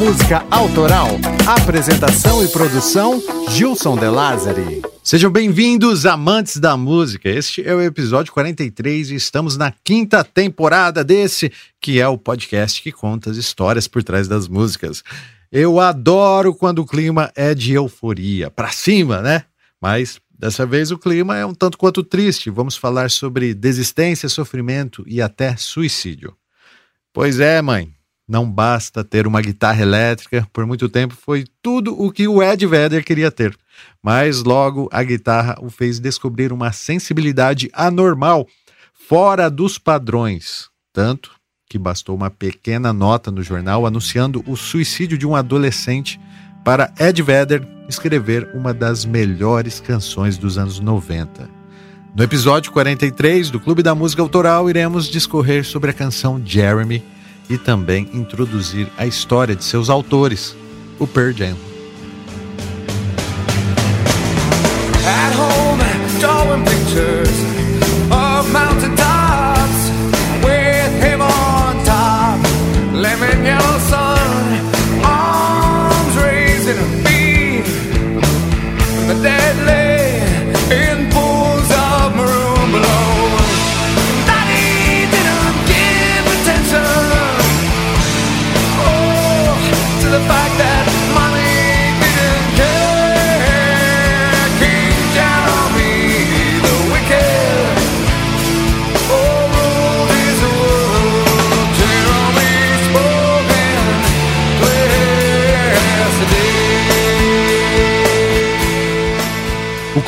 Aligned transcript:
Música 0.00 0.46
Autoral. 0.50 1.08
Apresentação 1.46 2.42
e 2.42 2.48
produção, 2.48 3.22
Gilson 3.50 3.98
De 3.98 4.08
Lázari. 4.08 4.80
Sejam 5.04 5.30
bem-vindos, 5.30 6.06
amantes 6.06 6.56
da 6.56 6.74
música. 6.74 7.28
Este 7.28 7.62
é 7.68 7.74
o 7.74 7.82
episódio 7.82 8.32
43 8.32 9.10
e 9.10 9.14
estamos 9.16 9.58
na 9.58 9.70
quinta 9.84 10.24
temporada 10.24 11.04
desse, 11.04 11.52
que 11.78 12.00
é 12.00 12.08
o 12.08 12.16
podcast 12.16 12.80
que 12.80 12.90
conta 12.90 13.30
as 13.30 13.36
histórias 13.36 13.86
por 13.86 14.02
trás 14.02 14.26
das 14.26 14.48
músicas. 14.48 15.04
Eu 15.52 15.78
adoro 15.78 16.54
quando 16.54 16.78
o 16.78 16.86
clima 16.86 17.30
é 17.36 17.54
de 17.54 17.74
euforia, 17.74 18.50
pra 18.50 18.70
cima, 18.70 19.20
né? 19.20 19.44
Mas 19.78 20.18
dessa 20.30 20.64
vez 20.64 20.90
o 20.90 20.96
clima 20.96 21.36
é 21.36 21.44
um 21.44 21.52
tanto 21.52 21.76
quanto 21.76 22.02
triste. 22.02 22.48
Vamos 22.48 22.74
falar 22.74 23.10
sobre 23.10 23.52
desistência, 23.52 24.30
sofrimento 24.30 25.04
e 25.06 25.20
até 25.20 25.56
suicídio. 25.58 26.34
Pois 27.12 27.38
é, 27.38 27.60
mãe. 27.60 27.99
Não 28.30 28.48
basta 28.48 29.02
ter 29.02 29.26
uma 29.26 29.42
guitarra 29.42 29.82
elétrica, 29.82 30.46
por 30.52 30.64
muito 30.64 30.88
tempo 30.88 31.16
foi 31.20 31.44
tudo 31.60 32.00
o 32.00 32.12
que 32.12 32.28
o 32.28 32.40
Ed 32.40 32.64
Vedder 32.64 33.04
queria 33.04 33.28
ter. 33.28 33.58
Mas 34.00 34.44
logo 34.44 34.88
a 34.92 35.02
guitarra 35.02 35.58
o 35.60 35.68
fez 35.68 35.98
descobrir 35.98 36.52
uma 36.52 36.70
sensibilidade 36.70 37.68
anormal, 37.72 38.46
fora 38.94 39.50
dos 39.50 39.78
padrões. 39.78 40.68
Tanto 40.92 41.32
que 41.68 41.76
bastou 41.76 42.14
uma 42.14 42.30
pequena 42.30 42.92
nota 42.92 43.32
no 43.32 43.42
jornal 43.42 43.84
anunciando 43.84 44.44
o 44.46 44.54
suicídio 44.54 45.18
de 45.18 45.26
um 45.26 45.34
adolescente 45.34 46.20
para 46.64 46.94
Ed 47.00 47.20
Vedder 47.20 47.66
escrever 47.88 48.48
uma 48.54 48.72
das 48.72 49.04
melhores 49.04 49.80
canções 49.80 50.38
dos 50.38 50.56
anos 50.56 50.78
90. 50.78 51.50
No 52.14 52.22
episódio 52.22 52.70
43 52.70 53.50
do 53.50 53.58
Clube 53.58 53.82
da 53.82 53.92
Música 53.92 54.22
Autoral, 54.22 54.70
iremos 54.70 55.08
discorrer 55.08 55.64
sobre 55.64 55.90
a 55.90 55.94
canção 55.94 56.40
Jeremy 56.44 57.02
e 57.50 57.58
também 57.58 58.08
introduzir 58.14 58.86
a 58.96 59.04
história 59.04 59.56
de 59.56 59.64
seus 59.64 59.90
autores, 59.90 60.56
o 60.98 61.06
Pearl 61.06 61.32
Jam. 61.32 61.56
Pictures 66.64 67.30
of 68.10 68.50
mountain 68.52 68.94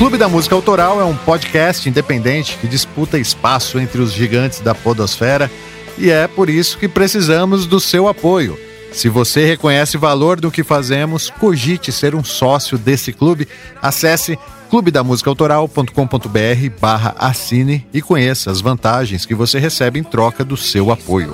Clube 0.03 0.19
da 0.19 0.28
Música 0.28 0.56
Autoral 0.56 1.00
é 1.00 1.05
um 1.05 1.17
podcast 1.17 1.89
independente 1.89 2.58
que 2.58 2.67
disputa 2.67 3.20
espaço 3.20 3.79
entre 3.79 4.02
os 4.02 4.13
gigantes 4.13 4.58
da 4.58 4.74
podosfera 4.74 5.48
e 5.96 6.11
é 6.11 6.27
por 6.27 6.51
isso 6.51 6.77
que 6.77 6.89
precisamos 6.89 7.68
do 7.68 7.79
seu 7.79 8.08
apoio. 8.08 8.58
Se 8.91 9.08
você 9.08 9.46
reconhece 9.46 9.96
valor 9.96 10.41
do 10.41 10.51
que 10.51 10.64
fazemos, 10.64 11.30
cogite 11.30 11.92
ser 11.92 12.17
um 12.17 12.24
sócio 12.24 12.77
desse 12.77 13.12
clube. 13.12 13.46
Acesse 13.80 14.36
clubedamusicaautoral.com.br 14.70 16.80
barra 16.80 17.14
assine 17.17 17.86
e 17.95 18.02
conheça 18.02 18.51
as 18.51 18.61
vantagens 18.61 19.24
que 19.24 19.36
você 19.36 19.61
recebe 19.61 20.01
em 20.01 20.02
troca 20.02 20.45
do 20.45 20.57
seu 20.57 20.91
apoio. 20.91 21.33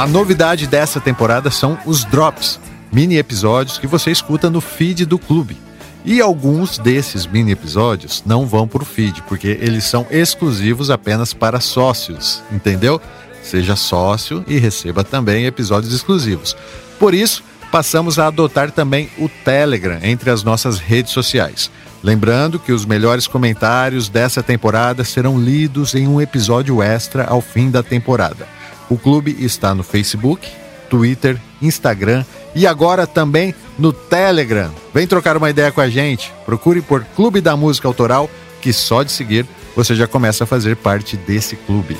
A 0.00 0.06
novidade 0.06 0.66
dessa 0.66 0.98
temporada 0.98 1.50
são 1.50 1.78
os 1.84 2.06
drops, 2.06 2.58
mini 2.90 3.18
episódios 3.18 3.76
que 3.76 3.86
você 3.86 4.10
escuta 4.10 4.48
no 4.48 4.58
feed 4.58 5.04
do 5.04 5.18
clube. 5.18 5.58
E 6.06 6.22
alguns 6.22 6.78
desses 6.78 7.26
mini 7.26 7.52
episódios 7.52 8.22
não 8.24 8.46
vão 8.46 8.66
para 8.66 8.82
o 8.82 8.86
feed, 8.86 9.20
porque 9.24 9.58
eles 9.60 9.84
são 9.84 10.06
exclusivos 10.10 10.88
apenas 10.88 11.34
para 11.34 11.60
sócios, 11.60 12.42
entendeu? 12.50 12.98
Seja 13.42 13.76
sócio 13.76 14.42
e 14.48 14.56
receba 14.56 15.04
também 15.04 15.44
episódios 15.44 15.92
exclusivos. 15.92 16.56
Por 16.98 17.12
isso, 17.12 17.44
passamos 17.70 18.18
a 18.18 18.26
adotar 18.26 18.70
também 18.70 19.10
o 19.18 19.28
Telegram 19.28 19.98
entre 20.02 20.30
as 20.30 20.42
nossas 20.42 20.78
redes 20.78 21.12
sociais. 21.12 21.70
Lembrando 22.02 22.58
que 22.58 22.72
os 22.72 22.86
melhores 22.86 23.26
comentários 23.26 24.08
dessa 24.08 24.42
temporada 24.42 25.04
serão 25.04 25.38
lidos 25.38 25.94
em 25.94 26.08
um 26.08 26.18
episódio 26.22 26.82
extra 26.82 27.26
ao 27.26 27.42
fim 27.42 27.70
da 27.70 27.82
temporada. 27.82 28.48
O 28.90 28.98
clube 28.98 29.36
está 29.38 29.74
no 29.74 29.84
Facebook, 29.84 30.46
Twitter, 30.90 31.40
Instagram 31.62 32.24
e 32.54 32.66
agora 32.66 33.06
também 33.06 33.54
no 33.78 33.92
Telegram. 33.92 34.70
Vem 34.92 35.06
trocar 35.06 35.36
uma 35.36 35.48
ideia 35.48 35.70
com 35.70 35.80
a 35.80 35.88
gente. 35.88 36.32
Procure 36.44 36.82
por 36.82 37.04
Clube 37.04 37.40
da 37.40 37.56
Música 37.56 37.86
Autoral, 37.86 38.28
que 38.60 38.72
só 38.72 39.04
de 39.04 39.12
seguir 39.12 39.46
você 39.76 39.94
já 39.94 40.08
começa 40.08 40.42
a 40.42 40.46
fazer 40.46 40.74
parte 40.76 41.16
desse 41.16 41.54
clube. 41.54 41.96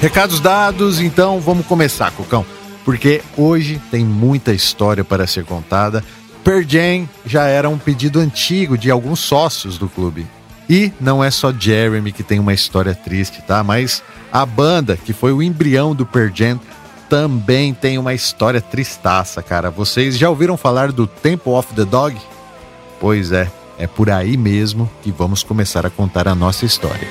Recados 0.00 0.38
dados, 0.38 1.00
então 1.00 1.40
vamos 1.40 1.66
começar, 1.66 2.12
Cocão. 2.12 2.46
Porque 2.84 3.20
hoje 3.36 3.80
tem 3.90 4.04
muita 4.04 4.52
história 4.52 5.02
para 5.02 5.26
ser 5.26 5.44
contada. 5.44 6.04
Per 6.44 6.64
Jam 6.66 7.08
já 7.26 7.44
era 7.44 7.68
um 7.68 7.76
pedido 7.76 8.20
antigo 8.20 8.78
de 8.78 8.92
alguns 8.92 9.18
sócios 9.18 9.76
do 9.76 9.88
clube. 9.88 10.24
E 10.70 10.92
não 11.00 11.22
é 11.22 11.30
só 11.32 11.52
Jeremy 11.52 12.12
que 12.12 12.22
tem 12.22 12.38
uma 12.38 12.54
história 12.54 12.94
triste, 12.94 13.42
tá? 13.42 13.64
Mas 13.64 14.02
a 14.32 14.46
banda, 14.46 14.96
que 14.96 15.12
foi 15.12 15.32
o 15.32 15.42
embrião 15.42 15.96
do 15.96 16.06
Per 16.06 16.30
Jam, 16.32 16.60
também 17.08 17.74
tem 17.74 17.98
uma 17.98 18.14
história 18.14 18.60
tristaça, 18.60 19.42
cara. 19.42 19.68
Vocês 19.68 20.16
já 20.16 20.30
ouviram 20.30 20.56
falar 20.56 20.92
do 20.92 21.08
Temple 21.08 21.52
of 21.52 21.74
the 21.74 21.84
Dog? 21.84 22.16
Pois 23.00 23.32
é, 23.32 23.50
é 23.76 23.88
por 23.88 24.10
aí 24.10 24.36
mesmo 24.36 24.88
que 25.02 25.10
vamos 25.10 25.42
começar 25.42 25.84
a 25.84 25.90
contar 25.90 26.28
a 26.28 26.36
nossa 26.36 26.64
história. 26.64 27.08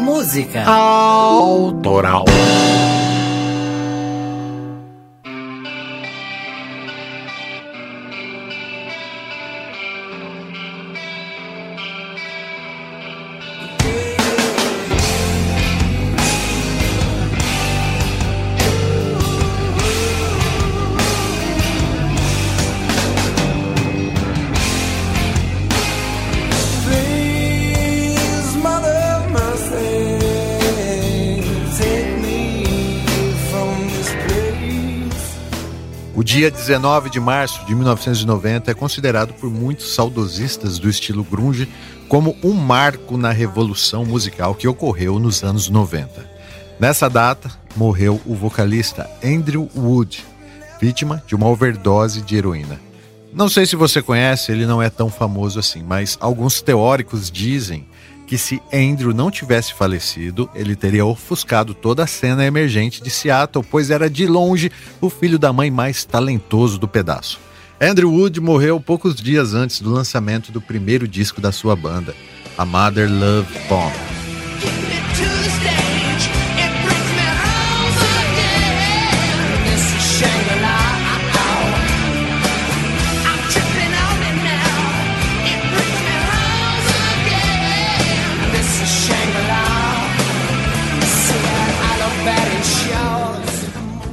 Música 0.00 0.64
autoral. 0.64 2.24
Dia 36.24 36.50
19 36.50 37.08
de 37.08 37.20
março 37.20 37.64
de 37.64 37.74
1990 37.74 38.70
é 38.70 38.74
considerado 38.74 39.32
por 39.34 39.48
muitos 39.48 39.94
saudosistas 39.94 40.78
do 40.78 40.88
estilo 40.88 41.24
grunge 41.24 41.68
como 42.08 42.36
um 42.42 42.52
marco 42.52 43.16
na 43.16 43.30
revolução 43.30 44.04
musical 44.04 44.54
que 44.54 44.66
ocorreu 44.66 45.18
nos 45.18 45.44
anos 45.44 45.68
90. 45.68 46.28
Nessa 46.80 47.08
data, 47.08 47.50
morreu 47.76 48.20
o 48.26 48.34
vocalista 48.34 49.08
Andrew 49.24 49.70
Wood, 49.76 50.24
vítima 50.80 51.22
de 51.26 51.34
uma 51.34 51.46
overdose 51.46 52.22
de 52.22 52.36
heroína. 52.36 52.80
Não 53.32 53.48
sei 53.48 53.64
se 53.64 53.76
você 53.76 54.02
conhece, 54.02 54.50
ele 54.50 54.66
não 54.66 54.82
é 54.82 54.90
tão 54.90 55.08
famoso 55.08 55.60
assim, 55.60 55.82
mas 55.82 56.18
alguns 56.20 56.60
teóricos 56.60 57.30
dizem 57.30 57.86
que 58.30 58.38
se 58.38 58.62
Andrew 58.72 59.12
não 59.12 59.28
tivesse 59.28 59.74
falecido, 59.74 60.48
ele 60.54 60.76
teria 60.76 61.04
ofuscado 61.04 61.74
toda 61.74 62.04
a 62.04 62.06
cena 62.06 62.46
emergente 62.46 63.02
de 63.02 63.10
Seattle, 63.10 63.66
pois 63.68 63.90
era 63.90 64.08
de 64.08 64.24
longe 64.24 64.70
o 65.00 65.10
filho 65.10 65.36
da 65.36 65.52
mãe 65.52 65.68
mais 65.68 66.04
talentoso 66.04 66.78
do 66.78 66.86
pedaço. 66.86 67.40
Andrew 67.80 68.08
Wood 68.08 68.40
morreu 68.40 68.80
poucos 68.80 69.16
dias 69.16 69.52
antes 69.52 69.80
do 69.80 69.90
lançamento 69.90 70.52
do 70.52 70.60
primeiro 70.60 71.08
disco 71.08 71.40
da 71.40 71.50
sua 71.50 71.74
banda, 71.74 72.14
a 72.56 72.64
Mother 72.64 73.10
Love 73.10 73.52
Bomb. 73.68 74.99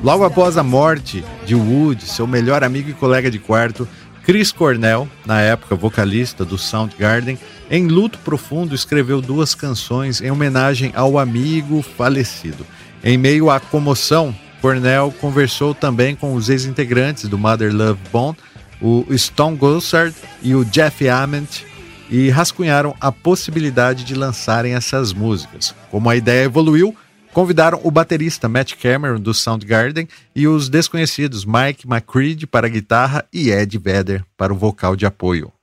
Logo 0.07 0.23
após 0.23 0.55
a 0.55 0.63
morte 0.63 1.21
de 1.45 1.53
Wood, 1.53 2.01
seu 2.05 2.25
melhor 2.25 2.63
amigo 2.63 2.89
e 2.89 2.93
colega 2.93 3.29
de 3.29 3.37
quarto, 3.37 3.85
Chris 4.23 4.53
Cornell, 4.53 5.05
na 5.25 5.41
época 5.41 5.75
vocalista 5.75 6.45
do 6.45 6.57
Soundgarden, 6.57 7.37
em 7.69 7.89
luto 7.89 8.17
profundo 8.19 8.73
escreveu 8.73 9.19
duas 9.19 9.53
canções 9.53 10.21
em 10.21 10.31
homenagem 10.31 10.93
ao 10.95 11.19
amigo 11.19 11.81
falecido. 11.81 12.65
Em 13.03 13.17
meio 13.17 13.49
à 13.49 13.59
comoção, 13.59 14.33
Cornell 14.61 15.13
conversou 15.19 15.75
também 15.75 16.15
com 16.15 16.35
os 16.35 16.47
ex-integrantes 16.47 17.27
do 17.27 17.37
Mother 17.37 17.75
Love 17.75 17.99
Bone, 18.09 18.37
o 18.81 19.05
Stone 19.17 19.57
Gossard 19.57 20.15
e 20.41 20.55
o 20.55 20.63
Jeff 20.63 21.05
Ament, 21.09 21.65
e 22.09 22.29
rascunharam 22.29 22.95
a 23.01 23.11
possibilidade 23.11 24.05
de 24.05 24.15
lançarem 24.15 24.73
essas 24.73 25.11
músicas. 25.11 25.75
Como 25.91 26.09
a 26.09 26.15
ideia 26.15 26.45
evoluiu, 26.45 26.95
Convidaram 27.37 27.79
o 27.83 27.91
baterista 27.91 28.49
Matt 28.49 28.73
Cameron 28.81 29.19
do 29.19 29.31
Soundgarden 29.31 30.07
e 30.35 30.47
os 30.47 30.69
desconhecidos 30.69 31.45
Mike 31.45 31.85
McCready 31.87 32.47
para 32.47 32.67
guitarra 32.67 33.27
e 33.31 33.51
Ed 33.51 33.77
Vedder 33.77 34.25
para 34.35 34.51
o 34.51 34.57
vocal 34.57 34.95
de 34.95 35.05
apoio. 35.05 35.53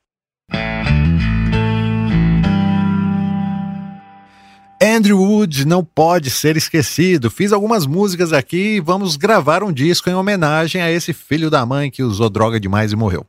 Andrew 4.80 5.20
Wood 5.20 5.64
não 5.64 5.84
pode 5.84 6.30
ser 6.30 6.56
esquecido. 6.56 7.28
Fiz 7.28 7.52
algumas 7.52 7.86
músicas 7.88 8.32
aqui 8.32 8.76
e 8.76 8.80
vamos 8.80 9.16
gravar 9.16 9.64
um 9.64 9.72
disco 9.72 10.08
em 10.08 10.14
homenagem 10.14 10.80
a 10.80 10.92
esse 10.92 11.12
filho 11.12 11.50
da 11.50 11.66
mãe 11.66 11.90
que 11.90 12.04
usou 12.04 12.30
droga 12.30 12.60
demais 12.60 12.92
e 12.92 12.96
morreu. 12.96 13.26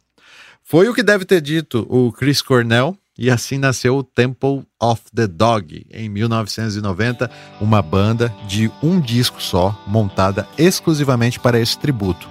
Foi 0.64 0.88
o 0.88 0.94
que 0.94 1.02
deve 1.02 1.26
ter 1.26 1.42
dito 1.42 1.88
o 1.90 2.12
Chris 2.12 2.44
Cornell, 2.44 2.96
e 3.18 3.30
assim 3.30 3.58
nasceu 3.58 3.98
o 3.98 4.04
Temple 4.04 4.64
of 4.82 5.02
the 5.14 5.28
Dog, 5.28 5.86
em 5.92 6.10
1990, 6.10 7.30
uma 7.62 7.82
banda 7.82 8.34
de 8.48 8.70
um 8.84 9.00
disco 9.00 9.42
só, 9.42 9.82
montada 9.88 10.48
exclusivamente 10.58 11.40
para 11.40 11.60
esse 11.60 11.78
tributo. 11.78 12.28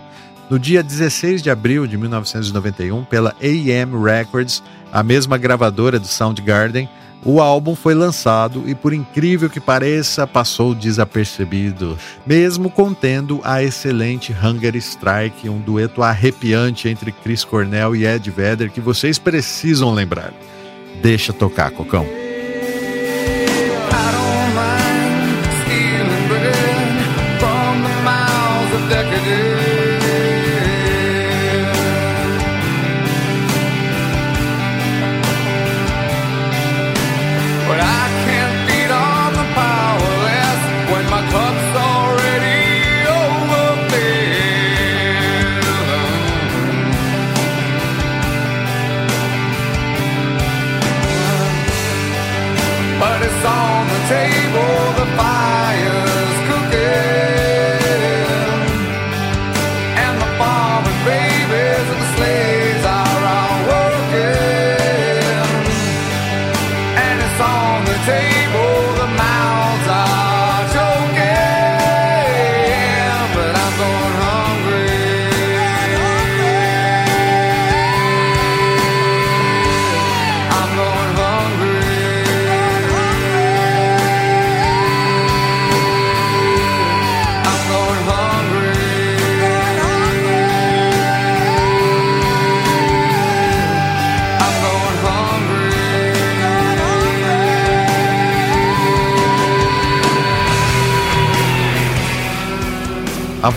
No 0.51 0.59
dia 0.59 0.83
16 0.83 1.43
de 1.43 1.51
abril 1.51 1.87
de 1.87 1.97
1991, 1.97 3.05
pela 3.05 3.35
AM 3.41 4.03
Records, 4.05 4.63
a 4.93 5.03
mesma 5.03 5.39
gravadora 5.39 5.99
do 5.99 6.07
Soundgarden, 6.07 6.89
o 7.25 7.41
álbum 7.41 7.75
foi 7.75 7.95
lançado 7.95 8.65
e, 8.69 8.75
por 8.75 8.93
incrível 8.93 9.49
que 9.49 9.59
pareça, 9.59 10.27
passou 10.27 10.75
desapercebido, 10.75 11.99
mesmo 12.27 12.69
contendo 12.69 13.41
a 13.43 13.63
excelente 13.63 14.31
Hunger 14.33 14.77
Strike, 14.77 15.49
um 15.49 15.59
dueto 15.59 16.03
arrepiante 16.03 16.87
entre 16.87 17.11
Chris 17.11 17.43
Cornell 17.43 17.97
e 17.97 18.05
Ed 18.05 18.31
Vedder 18.31 18.71
que 18.71 18.81
vocês 18.81 19.19
precisam 19.19 19.95
lembrar. 19.95 20.35
Deixa 21.05 21.35
tocar, 21.35 21.71
Cocão. 21.71 22.24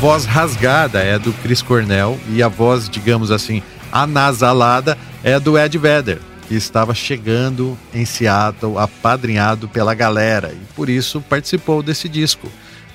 Voz 0.08 0.24
rasgada 0.24 1.00
é 1.00 1.20
do 1.20 1.34
Chris 1.34 1.62
Cornell 1.62 2.18
e 2.30 2.42
a 2.42 2.48
voz, 2.48 2.88
digamos 2.88 3.30
assim, 3.30 3.62
anasalada 3.92 4.98
é 5.22 5.38
do 5.38 5.58
Ed 5.60 5.78
Vedder, 5.78 6.20
que 6.48 6.56
estava 6.56 6.96
chegando 6.96 7.78
em 7.94 8.06
Seattle, 8.06 8.78
apadrinhado 8.78 9.68
pela 9.68 9.94
galera 9.94 10.54
e 10.54 10.74
por 10.76 10.88
isso 10.88 11.20
participou 11.20 11.84
desse 11.84 12.08
disco. 12.08 12.50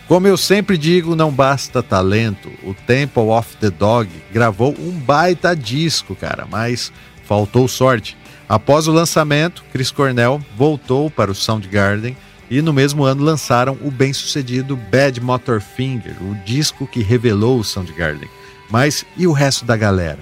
Como 0.08 0.26
eu 0.26 0.38
sempre 0.38 0.78
digo, 0.78 1.14
não 1.14 1.30
basta 1.30 1.82
talento. 1.82 2.50
O 2.62 2.72
Temple 2.72 3.28
of 3.28 3.58
the 3.58 3.68
Dog 3.68 4.08
gravou 4.32 4.74
um 4.78 4.92
baita 4.92 5.54
disco, 5.54 6.16
cara, 6.16 6.46
mas 6.50 6.90
faltou 7.26 7.68
sorte. 7.68 8.16
Após 8.48 8.88
o 8.88 8.92
lançamento, 8.92 9.62
Chris 9.70 9.90
Cornell 9.90 10.40
voltou 10.56 11.10
para 11.10 11.30
o 11.30 11.34
Soundgarden 11.34 12.16
e 12.52 12.60
no 12.60 12.70
mesmo 12.70 13.02
ano 13.02 13.24
lançaram 13.24 13.78
o 13.80 13.90
bem-sucedido 13.90 14.76
Bad 14.76 15.18
Motor 15.22 15.58
Finger, 15.58 16.14
o 16.22 16.34
disco 16.44 16.86
que 16.86 17.02
revelou 17.02 17.58
o 17.58 17.64
Soundgarden. 17.64 18.28
Mas 18.68 19.06
e 19.16 19.26
o 19.26 19.32
resto 19.32 19.64
da 19.64 19.74
galera? 19.74 20.18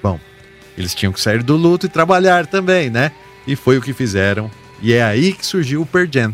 Bom, 0.00 0.20
eles 0.78 0.94
tinham 0.94 1.12
que 1.12 1.20
sair 1.20 1.42
do 1.42 1.56
luto 1.56 1.86
e 1.86 1.88
trabalhar 1.88 2.46
também, 2.46 2.88
né? 2.88 3.10
E 3.48 3.56
foi 3.56 3.78
o 3.78 3.82
que 3.82 3.92
fizeram. 3.92 4.48
E 4.80 4.92
é 4.92 5.02
aí 5.02 5.32
que 5.32 5.44
surgiu 5.44 5.82
o 5.82 5.86
Pearl 5.86 6.06
Jam. 6.08 6.32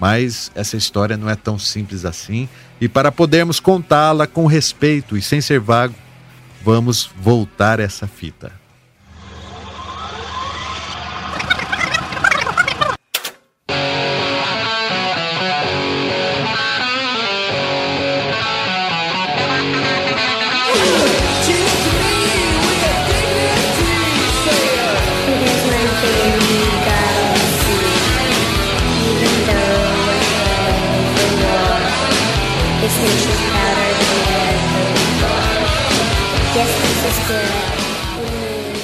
Mas 0.00 0.50
essa 0.54 0.78
história 0.78 1.18
não 1.18 1.28
é 1.28 1.36
tão 1.36 1.58
simples 1.58 2.06
assim. 2.06 2.48
E 2.80 2.88
para 2.88 3.12
podermos 3.12 3.60
contá-la 3.60 4.26
com 4.26 4.46
respeito 4.46 5.14
e 5.14 5.20
sem 5.20 5.42
ser 5.42 5.60
vago, 5.60 5.94
vamos 6.64 7.10
voltar 7.20 7.80
essa 7.80 8.06
fita. 8.06 8.50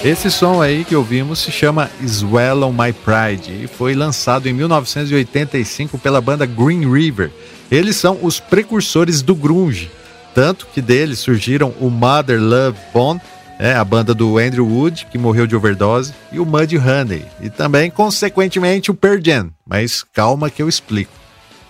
Esse 0.04 0.32
som 0.32 0.60
aí 0.60 0.84
que 0.84 0.96
ouvimos 0.96 1.38
se 1.38 1.52
chama 1.52 1.88
Swallow 2.04 2.72
My 2.72 2.92
Pride 2.92 3.52
e 3.62 3.68
foi 3.68 3.94
lançado 3.94 4.48
em 4.48 4.52
1985 4.52 5.96
pela 5.96 6.20
banda 6.20 6.44
Green 6.44 6.92
River. 6.92 7.30
Eles 7.70 7.94
são 7.94 8.18
os 8.20 8.40
precursores 8.40 9.22
do 9.22 9.32
grunge. 9.32 9.92
Tanto 10.34 10.66
que 10.74 10.82
dele 10.82 11.14
surgiram 11.14 11.72
o 11.78 11.88
Mother 11.88 12.42
Love 12.42 12.76
Bone, 12.92 13.20
é, 13.60 13.74
a 13.74 13.84
banda 13.84 14.12
do 14.12 14.38
Andrew 14.38 14.66
Wood, 14.66 15.06
que 15.08 15.16
morreu 15.16 15.46
de 15.46 15.54
overdose, 15.54 16.12
e 16.32 16.40
o 16.40 16.44
Muddy 16.44 16.78
Honey, 16.78 17.24
e 17.40 17.48
também, 17.48 17.88
consequentemente, 17.88 18.90
o 18.90 18.94
Pearl 18.94 19.20
Jam. 19.24 19.50
Mas 19.64 20.02
calma 20.02 20.50
que 20.50 20.60
eu 20.60 20.68
explico. 20.68 21.21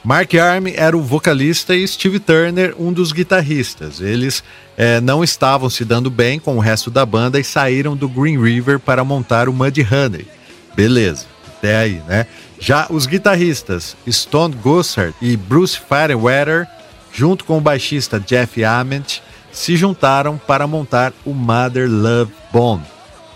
Mark 0.04 0.34
Arm 0.34 0.66
era 0.74 0.96
o 0.96 1.02
vocalista 1.02 1.76
e 1.76 1.86
Steve 1.86 2.18
Turner 2.18 2.74
um 2.76 2.92
dos 2.92 3.12
guitarristas. 3.12 4.00
Eles 4.00 4.42
é, 4.76 5.00
não 5.00 5.22
estavam 5.22 5.70
se 5.70 5.84
dando 5.84 6.10
bem 6.10 6.40
com 6.40 6.56
o 6.56 6.60
resto 6.60 6.90
da 6.90 7.06
banda 7.06 7.38
e 7.38 7.44
saíram 7.44 7.96
do 7.96 8.08
Green 8.08 8.42
River 8.42 8.80
para 8.80 9.04
montar 9.04 9.48
o 9.48 9.52
Muddy 9.52 9.82
Honey. 9.82 10.26
Beleza, 10.74 11.26
até 11.46 11.76
aí, 11.76 12.02
né? 12.08 12.26
Já 12.58 12.88
os 12.90 13.06
guitarristas 13.06 13.96
Stone 14.10 14.56
Gossard 14.56 15.14
e 15.22 15.36
Bruce 15.36 15.78
Fireweather, 15.78 16.66
junto 17.12 17.44
com 17.44 17.58
o 17.58 17.60
baixista 17.60 18.18
Jeff 18.18 18.64
Ament, 18.64 19.20
se 19.52 19.76
juntaram 19.76 20.36
para 20.36 20.66
montar 20.66 21.12
o 21.24 21.32
Mother 21.32 21.88
Love 21.88 22.32
Bone. 22.52 22.82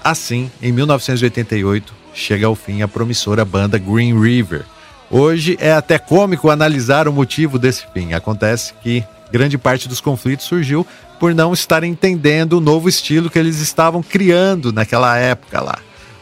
Assim, 0.03 0.51
em 0.61 0.73
1988, 0.73 1.95
chega 2.13 2.47
ao 2.47 2.57
fim 2.57 2.83
a 2.83 2.89
promissora 2.89 3.45
banda 3.45 3.79
Green 3.79 4.21
River 4.21 4.65
Hoje 5.11 5.57
é 5.61 5.73
até 5.73 5.99
cômico 5.99 6.51
analisar 6.51 7.07
o 7.07 7.13
motivo 7.13 7.59
desse 7.59 7.85
fim. 7.95 8.13
Acontece 8.13 8.75
que 8.83 9.05
grande 9.31 9.57
parte 9.57 9.89
dos 9.89 10.01
conflitos 10.01 10.47
surgiu 10.47 10.87
por 11.21 11.35
não 11.35 11.53
estarem 11.53 11.93
entendendo 11.93 12.55
o 12.55 12.61
novo 12.61 12.89
estilo 12.89 13.31
que 13.31 13.39
eles 13.39 13.61
estavam 13.61 14.03
criando 14.03 14.73
naquela 14.73 15.17
época 15.17 15.61
lá. 15.61 15.79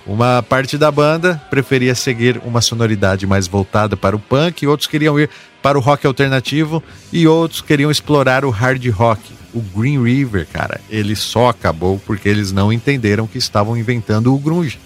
Uma 0.07 0.43
parte 0.43 0.77
da 0.77 0.91
banda 0.91 1.43
preferia 1.49 1.95
seguir 1.95 2.39
uma 2.45 2.61
sonoridade 2.61 3.27
mais 3.27 3.49
voltada 3.49 3.97
para 3.97 4.15
o 4.15 4.19
punk, 4.19 4.67
outros 4.67 4.87
queriam 4.87 5.19
ir 5.19 5.31
para 5.63 5.79
o 5.79 5.81
rock 5.81 6.07
alternativo 6.07 6.83
e 7.11 7.27
outros 7.27 7.63
queriam 7.63 7.91
explorar 7.91 8.45
o 8.45 8.51
hard 8.51 8.87
rock. 8.91 9.33
O 9.55 9.63
Green 9.63 10.03
River, 10.03 10.47
cara, 10.53 10.79
ele 10.91 11.17
só 11.17 11.49
acabou 11.49 11.99
porque 12.05 12.29
eles 12.29 12.53
não 12.53 12.71
entenderam 12.71 13.27
que 13.27 13.39
estavam 13.39 13.77
inventando 13.77 14.35
o 14.35 14.39
grunge. 14.39 14.79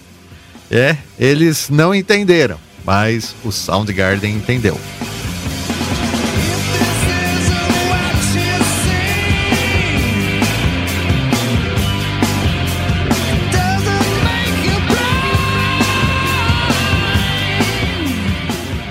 É, 0.71 0.95
eles 1.19 1.69
não 1.69 1.93
entenderam 1.93 2.57
mas 2.89 3.35
o 3.43 3.51
Soundgarden 3.51 4.33
entendeu. 4.33 4.75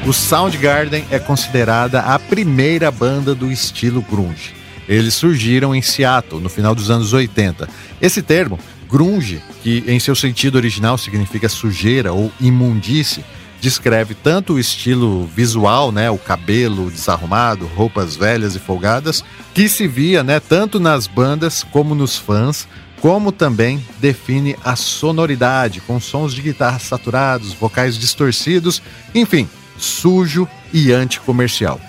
O 0.07 0.12
Soundgarden 0.12 1.05
é 1.11 1.19
considerada 1.19 1.99
a 2.02 2.21
primeira 2.21 2.93
banda 2.93 3.35
do 3.35 3.50
estilo 3.50 4.00
grunge. 4.00 4.55
Eles 4.88 5.14
surgiram 5.14 5.75
em 5.75 5.83
Seattle 5.83 6.40
no 6.40 6.49
final 6.49 6.73
dos 6.73 6.88
anos 6.88 7.12
80. 7.12 7.69
Esse 8.00 8.23
termo, 8.23 8.61
grunge, 8.88 9.43
que 9.61 9.83
em 9.88 9.99
seu 9.99 10.14
sentido 10.14 10.55
original 10.55 10.97
significa 10.97 11.49
sujeira 11.49 12.12
ou 12.12 12.31
imundície, 12.40 13.25
descreve 13.61 14.15
tanto 14.15 14.55
o 14.55 14.59
estilo 14.59 15.27
visual, 15.27 15.91
né, 15.91 16.11
o 16.11 16.19
cabelo 16.19 16.91
desarrumado, 16.91 17.67
roupas 17.67 18.17
velhas 18.17 18.55
e 18.55 18.59
folgadas, 18.59 19.25
que 19.55 19.69
se 19.69 19.88
via, 19.88 20.23
né, 20.23 20.41
tanto 20.41 20.79
nas 20.79 21.07
bandas 21.07 21.65
como 21.65 21.95
nos 21.95 22.17
fãs, 22.17 22.69
como 23.00 23.31
também 23.31 23.85
define 23.99 24.57
a 24.65 24.77
sonoridade, 24.77 25.81
com 25.81 26.00
sons 26.00 26.35
de 26.35 26.43
guitarra 26.43 26.79
saturados, 26.79 27.53
vocais 27.53 27.97
distorcidos, 27.97 28.83
enfim, 29.15 29.49
sujo 29.77 30.49
e 30.73 30.93
anticomercial. 30.93 31.81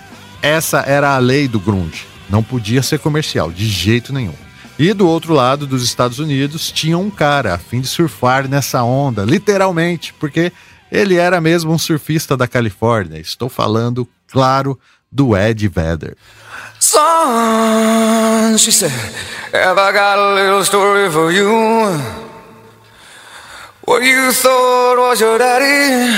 Essa 0.42 0.80
era 0.80 1.14
a 1.14 1.18
lei 1.18 1.48
do 1.48 1.60
grunge, 1.60 2.06
não 2.28 2.42
podia 2.42 2.82
ser 2.82 2.98
comercial 2.98 3.50
de 3.50 3.66
jeito 3.66 4.12
nenhum. 4.12 4.34
E 4.78 4.94
do 4.94 5.06
outro 5.06 5.34
lado 5.34 5.66
dos 5.66 5.82
Estados 5.82 6.18
Unidos 6.18 6.72
tinha 6.72 6.96
um 6.96 7.10
cara 7.10 7.54
a 7.54 7.58
fim 7.58 7.82
de 7.82 7.86
surfar 7.86 8.48
nessa 8.48 8.82
onda, 8.82 9.24
literalmente, 9.24 10.14
porque 10.18 10.50
ele 10.90 11.16
era 11.16 11.40
mesmo 11.40 11.72
um 11.72 11.78
surfista 11.78 12.36
da 12.36 12.46
Califórnia. 12.46 13.18
Estou 13.20 13.48
falando, 13.48 14.08
claro, 14.30 14.78
do 15.10 15.36
Ed 15.36 15.68
Vedder. 15.68 16.16
Son, 16.78 18.56
she 18.58 18.72
said, 18.72 18.90
have 19.52 19.78
I 19.78 19.92
got 19.92 20.18
a 20.18 20.34
little 20.34 20.64
story 20.64 21.10
for 21.10 21.30
you? 21.30 22.00
What 23.86 24.02
you 24.02 24.32
thought 24.32 24.98
was 24.98 25.20
your 25.20 25.38
daddy 25.38 26.16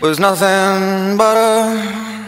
was 0.00 0.18
nothing 0.18 1.16
but 1.16 1.36
a... 1.36 2.26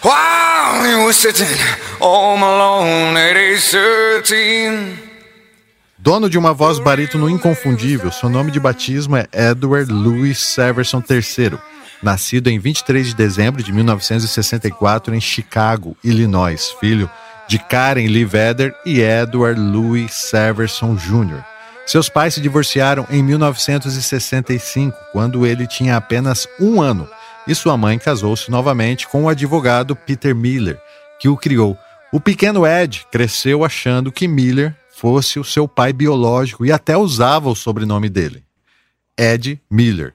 While 0.00 0.86
you 0.86 1.04
were 1.04 1.12
sitting 1.12 1.58
home 1.98 2.42
alone 2.42 3.16
at 3.16 3.36
age 3.36 3.62
13 3.62 5.07
Dono 6.08 6.30
de 6.30 6.38
uma 6.38 6.54
voz 6.54 6.78
barítono 6.78 7.28
inconfundível, 7.28 8.10
seu 8.10 8.30
nome 8.30 8.50
de 8.50 8.58
batismo 8.58 9.14
é 9.14 9.28
Edward 9.30 9.92
Louis 9.92 10.38
Severson 10.38 11.02
III, 11.06 11.58
nascido 12.02 12.48
em 12.48 12.58
23 12.58 13.08
de 13.08 13.14
dezembro 13.14 13.62
de 13.62 13.70
1964 13.70 15.14
em 15.14 15.20
Chicago, 15.20 15.94
Illinois, 16.02 16.74
filho 16.80 17.10
de 17.46 17.58
Karen 17.58 18.06
Lee 18.06 18.24
Vedder 18.24 18.74
e 18.86 19.02
Edward 19.02 19.60
Louis 19.60 20.10
Severson 20.10 20.94
Jr. 20.94 21.44
Seus 21.86 22.08
pais 22.08 22.32
se 22.32 22.40
divorciaram 22.40 23.06
em 23.10 23.22
1965, 23.22 24.96
quando 25.12 25.44
ele 25.44 25.66
tinha 25.66 25.98
apenas 25.98 26.48
um 26.58 26.80
ano, 26.80 27.06
e 27.46 27.54
sua 27.54 27.76
mãe 27.76 27.98
casou-se 27.98 28.50
novamente 28.50 29.06
com 29.06 29.24
o 29.24 29.28
advogado 29.28 29.94
Peter 29.94 30.34
Miller, 30.34 30.80
que 31.20 31.28
o 31.28 31.36
criou. 31.36 31.76
O 32.10 32.18
pequeno 32.18 32.66
Ed 32.66 33.04
cresceu 33.12 33.62
achando 33.62 34.10
que 34.10 34.26
Miller 34.26 34.74
fosse 34.98 35.38
o 35.38 35.44
seu 35.44 35.68
pai 35.68 35.92
biológico 35.92 36.66
e 36.66 36.72
até 36.72 36.96
usava 36.96 37.48
o 37.48 37.54
sobrenome 37.54 38.08
dele, 38.08 38.42
Ed 39.16 39.60
Miller. 39.70 40.12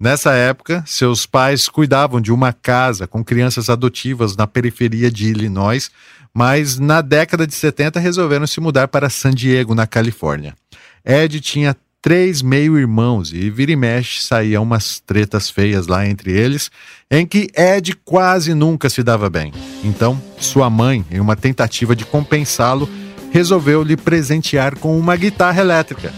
Nessa 0.00 0.32
época, 0.32 0.82
seus 0.84 1.24
pais 1.24 1.68
cuidavam 1.68 2.20
de 2.20 2.32
uma 2.32 2.52
casa 2.52 3.06
com 3.06 3.24
crianças 3.24 3.70
adotivas 3.70 4.36
na 4.36 4.44
periferia 4.44 5.12
de 5.12 5.28
Illinois, 5.28 5.92
mas 6.34 6.76
na 6.76 7.00
década 7.02 7.46
de 7.46 7.54
70 7.54 8.00
resolveram 8.00 8.48
se 8.48 8.60
mudar 8.60 8.88
para 8.88 9.08
San 9.08 9.30
Diego, 9.30 9.76
na 9.76 9.86
Califórnia. 9.86 10.56
Ed 11.04 11.40
tinha 11.40 11.76
três 12.02 12.42
meio-irmãos 12.42 13.32
e 13.32 13.48
vira 13.48 13.70
e 13.70 13.76
mexe 13.76 14.22
saíam 14.22 14.64
umas 14.64 14.98
tretas 14.98 15.48
feias 15.48 15.86
lá 15.86 16.04
entre 16.04 16.32
eles, 16.32 16.68
em 17.08 17.24
que 17.24 17.48
Ed 17.56 17.94
quase 18.04 18.54
nunca 18.54 18.90
se 18.90 19.04
dava 19.04 19.30
bem. 19.30 19.52
Então, 19.84 20.20
sua 20.36 20.68
mãe, 20.68 21.06
em 21.12 21.20
uma 21.20 21.36
tentativa 21.36 21.94
de 21.94 22.04
compensá-lo, 22.04 22.88
resolveu 23.36 23.82
lhe 23.82 23.98
presentear 23.98 24.78
com 24.78 24.98
uma 24.98 25.14
guitarra 25.14 25.60
elétrica. 25.60 26.10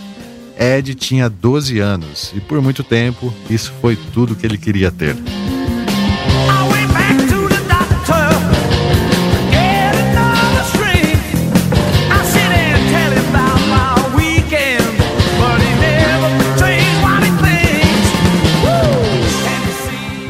Ed 0.57 0.95
tinha 0.95 1.29
12 1.29 1.81
anos 1.81 2.33
e 2.33 2.39
por 2.39 2.63
muito 2.63 2.85
tempo 2.85 3.35
isso 3.51 3.73
foi 3.81 3.97
tudo 4.15 4.37
que 4.37 4.47
ele 4.47 4.57
queria 4.57 4.93
ter. 4.93 5.17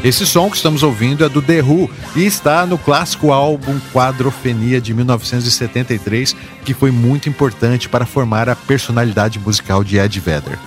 Esse 0.01 0.25
som 0.25 0.49
que 0.49 0.55
estamos 0.55 0.81
ouvindo 0.81 1.25
é 1.25 1.29
do 1.29 1.41
The 1.41 1.61
Who 1.61 1.89
e 2.15 2.25
está 2.25 2.65
no 2.65 2.77
clássico 2.77 3.33
álbum 3.33 3.77
Quadrofenia 3.91 4.79
de 4.79 4.93
1973, 4.93 6.33
que 6.63 6.73
foi 6.73 6.89
muito 6.89 7.27
importante 7.27 7.89
para 7.89 8.05
formar 8.05 8.47
a 8.47 8.55
personalidade 8.55 9.37
musical 9.39 9.83
de 9.83 9.97
Ed 9.97 10.17
Vedder. 10.21 10.57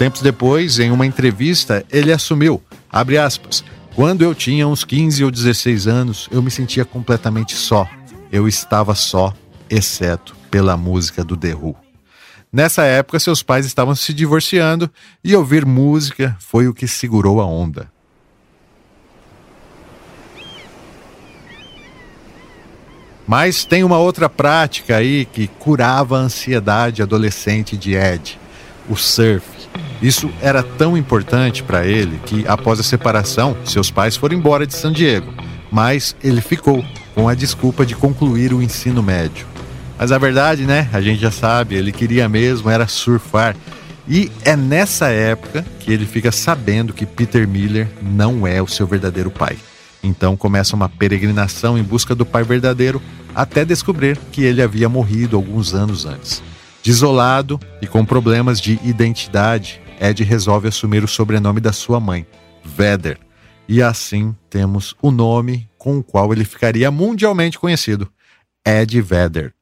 Tempos 0.00 0.20
depois, 0.20 0.80
em 0.80 0.90
uma 0.90 1.06
entrevista, 1.06 1.84
ele 1.92 2.12
assumiu, 2.12 2.60
abre 2.90 3.18
aspas, 3.18 3.62
quando 3.94 4.22
eu 4.22 4.34
tinha 4.34 4.66
uns 4.66 4.82
15 4.82 5.22
ou 5.22 5.30
16 5.30 5.86
anos, 5.86 6.28
eu 6.32 6.42
me 6.42 6.50
sentia 6.50 6.84
completamente 6.84 7.54
só. 7.54 7.88
Eu 8.32 8.48
estava 8.48 8.96
só, 8.96 9.32
exceto 9.70 10.34
pela 10.50 10.76
música 10.76 11.22
do 11.22 11.36
The 11.36 11.54
Who. 11.54 11.76
Nessa 12.52 12.82
época, 12.82 13.20
seus 13.20 13.44
pais 13.44 13.64
estavam 13.64 13.94
se 13.94 14.12
divorciando 14.12 14.90
e 15.22 15.36
ouvir 15.36 15.64
música 15.64 16.36
foi 16.40 16.66
o 16.66 16.74
que 16.74 16.88
segurou 16.88 17.40
a 17.40 17.46
onda. 17.46 17.91
Mas 23.26 23.64
tem 23.64 23.84
uma 23.84 23.98
outra 23.98 24.28
prática 24.28 24.96
aí 24.96 25.24
que 25.24 25.46
curava 25.46 26.16
a 26.18 26.20
ansiedade 26.20 27.02
adolescente 27.02 27.76
de 27.76 27.94
Ed, 27.94 28.38
o 28.88 28.96
surf. 28.96 29.46
Isso 30.02 30.28
era 30.40 30.62
tão 30.62 30.96
importante 30.96 31.62
para 31.62 31.86
ele 31.86 32.20
que, 32.26 32.44
após 32.48 32.80
a 32.80 32.82
separação, 32.82 33.56
seus 33.64 33.90
pais 33.90 34.16
foram 34.16 34.36
embora 34.36 34.66
de 34.66 34.74
San 34.74 34.92
Diego, 34.92 35.32
mas 35.70 36.16
ele 36.22 36.40
ficou 36.40 36.84
com 37.14 37.28
a 37.28 37.34
desculpa 37.34 37.86
de 37.86 37.94
concluir 37.94 38.52
o 38.52 38.62
ensino 38.62 39.02
médio. 39.02 39.46
Mas 39.96 40.10
a 40.10 40.18
verdade, 40.18 40.64
né, 40.64 40.88
a 40.92 41.00
gente 41.00 41.20
já 41.20 41.30
sabe, 41.30 41.76
ele 41.76 41.92
queria 41.92 42.28
mesmo 42.28 42.68
era 42.68 42.88
surfar. 42.88 43.54
E 44.08 44.32
é 44.44 44.56
nessa 44.56 45.08
época 45.10 45.64
que 45.78 45.92
ele 45.92 46.04
fica 46.06 46.32
sabendo 46.32 46.92
que 46.92 47.06
Peter 47.06 47.46
Miller 47.46 47.88
não 48.02 48.44
é 48.44 48.60
o 48.60 48.66
seu 48.66 48.84
verdadeiro 48.84 49.30
pai. 49.30 49.56
Então 50.02 50.36
começa 50.36 50.74
uma 50.74 50.88
peregrinação 50.88 51.78
em 51.78 51.82
busca 51.82 52.14
do 52.14 52.26
pai 52.26 52.42
verdadeiro 52.42 53.00
até 53.34 53.64
descobrir 53.64 54.18
que 54.30 54.42
ele 54.42 54.60
havia 54.60 54.88
morrido 54.88 55.36
alguns 55.36 55.74
anos 55.74 56.04
antes. 56.04 56.42
Desolado 56.82 57.60
e 57.80 57.86
com 57.86 58.04
problemas 58.04 58.60
de 58.60 58.78
identidade, 58.82 59.80
Ed 60.00 60.24
resolve 60.24 60.68
assumir 60.68 61.04
o 61.04 61.08
sobrenome 61.08 61.60
da 61.60 61.72
sua 61.72 62.00
mãe, 62.00 62.26
Vedder, 62.64 63.18
e 63.68 63.80
assim 63.80 64.34
temos 64.50 64.94
o 65.00 65.10
nome 65.10 65.68
com 65.78 65.98
o 65.98 66.02
qual 66.02 66.32
ele 66.32 66.44
ficaria 66.44 66.90
mundialmente 66.90 67.58
conhecido, 67.58 68.10
Ed 68.66 69.00
Vedder. 69.00 69.54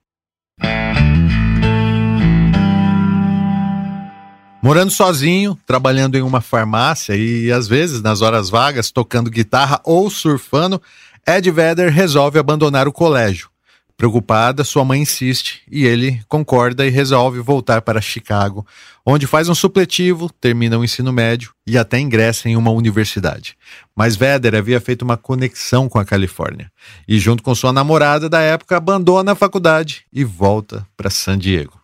Morando 4.63 4.91
sozinho, 4.91 5.59
trabalhando 5.67 6.17
em 6.17 6.23
uma 6.23 6.43
farmácia 6.43 7.17
e 7.17 7.51
às 7.51 7.67
vezes 7.67 8.03
nas 8.03 8.21
horas 8.21 8.51
vagas 8.51 8.91
tocando 8.91 9.31
guitarra 9.31 9.81
ou 9.85 10.11
surfando, 10.11 10.81
Ed 11.27 11.51
Vedder 11.51 11.91
resolve 11.91 12.39
abandonar 12.39 12.87
o 12.87 12.93
colégio. 12.93 13.49
Preocupada, 13.97 14.65
sua 14.65 14.85
mãe 14.85 15.03
insiste 15.03 15.63
e 15.71 15.87
ele 15.87 16.23
concorda 16.29 16.87
e 16.87 16.91
resolve 16.91 17.41
voltar 17.41 17.83
para 17.83 18.01
Chicago, 18.01 18.67
onde 19.05 19.27
faz 19.27 19.49
um 19.49 19.55
supletivo, 19.55 20.31
termina 20.41 20.79
o 20.79 20.85
ensino 20.85 21.13
médio 21.13 21.53
e 21.67 21.77
até 21.77 21.99
ingressa 21.99 22.49
em 22.49 22.57
uma 22.57 22.71
universidade. 22.71 23.57
Mas 23.97 24.17
Vedder 24.17 24.55
havia 24.55 24.81
feito 24.81 25.03
uma 25.03 25.17
conexão 25.17 25.89
com 25.89 25.99
a 25.99 26.05
Califórnia 26.05 26.71
e, 27.09 27.19
junto 27.19 27.43
com 27.43 27.55
sua 27.55 27.73
namorada 27.73 28.29
da 28.29 28.41
época, 28.41 28.77
abandona 28.77 29.33
a 29.33 29.37
faculdade 29.37 30.05
e 30.13 30.23
volta 30.23 30.87
para 30.97 31.11
San 31.11 31.39
Diego. 31.39 31.79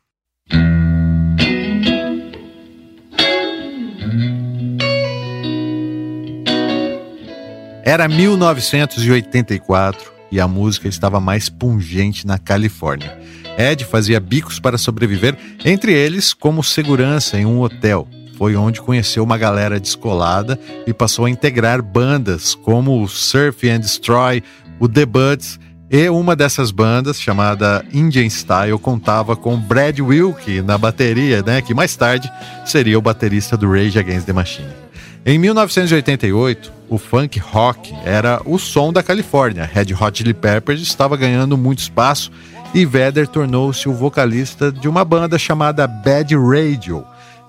Era 7.87 8.09
1984 8.09 10.13
e 10.33 10.41
a 10.41 10.49
música 10.49 10.89
estava 10.89 11.21
mais 11.21 11.49
pungente 11.49 12.27
na 12.27 12.37
Califórnia. 12.37 13.17
Ed 13.57 13.85
fazia 13.85 14.19
bicos 14.19 14.59
para 14.59 14.77
sobreviver, 14.77 15.39
entre 15.65 15.93
eles 15.93 16.35
como 16.35 16.65
segurança 16.65 17.39
em 17.39 17.47
um 17.47 17.61
hotel. 17.61 18.09
Foi 18.37 18.57
onde 18.57 18.83
conheceu 18.83 19.23
uma 19.23 19.39
galera 19.39 19.79
descolada 19.79 20.59
e 20.85 20.93
passou 20.93 21.27
a 21.27 21.31
integrar 21.31 21.81
bandas 21.81 22.57
como 22.57 23.01
o 23.01 23.07
Surf 23.07 23.71
and 23.71 23.79
Destroy, 23.79 24.43
o 24.81 24.89
The 24.89 25.07
Buds 25.07 25.61
e 25.89 26.09
uma 26.09 26.35
dessas 26.35 26.73
bandas, 26.73 27.23
chamada 27.23 27.87
Indian 27.93 28.29
Style, 28.29 28.81
contava 28.81 29.37
com 29.37 29.57
Brad 29.57 30.01
Wilkie 30.01 30.61
na 30.61 30.77
bateria, 30.77 31.41
né, 31.41 31.63
que 31.63 31.73
mais 31.73 31.95
tarde 31.95 32.29
seria 32.65 32.99
o 32.99 33.03
baterista 33.03 33.57
do 33.57 33.71
Rage 33.71 33.97
Against 33.97 34.27
the 34.27 34.33
Machine. 34.33 34.86
Em 35.29 35.41
1988, 35.41 36.73
o 36.89 36.99
funk 36.99 37.41
rock 37.41 37.93
era 38.05 38.41
o 38.45 38.61
som 38.61 38.93
da 38.93 39.03
Califórnia. 39.03 39.65
Red 39.65 39.93
Hot 40.01 40.17
Chili 40.17 40.33
Peppers 40.33 40.81
estava 40.81 41.17
ganhando 41.17 41.59
muito 41.59 41.81
espaço 41.81 42.31
e 42.73 42.87
Vedder 42.87 43.27
tornou-se 43.27 43.89
o 43.89 43.93
vocalista 43.93 44.71
de 44.71 44.89
uma 44.89 45.05
banda 45.05 45.37
chamada 45.37 45.85
Bad 45.85 46.33
Radio, 46.37 47.05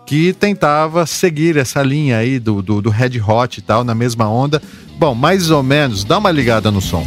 que 0.08 0.34
tentava 0.34 1.06
seguir 1.06 1.56
essa 1.56 1.84
linha 1.84 2.18
aí 2.18 2.40
do, 2.40 2.64
do, 2.64 2.82
do 2.82 2.90
Red 2.90 3.22
Hot 3.22 3.60
e 3.60 3.62
tal, 3.62 3.84
na 3.84 3.94
mesma 3.94 4.28
onda. 4.28 4.60
Bom, 4.98 5.14
mais 5.14 5.52
ou 5.52 5.62
menos, 5.62 6.04
dá 6.04 6.18
uma 6.18 6.32
ligada 6.32 6.72
no 6.72 6.82
som. 6.82 7.06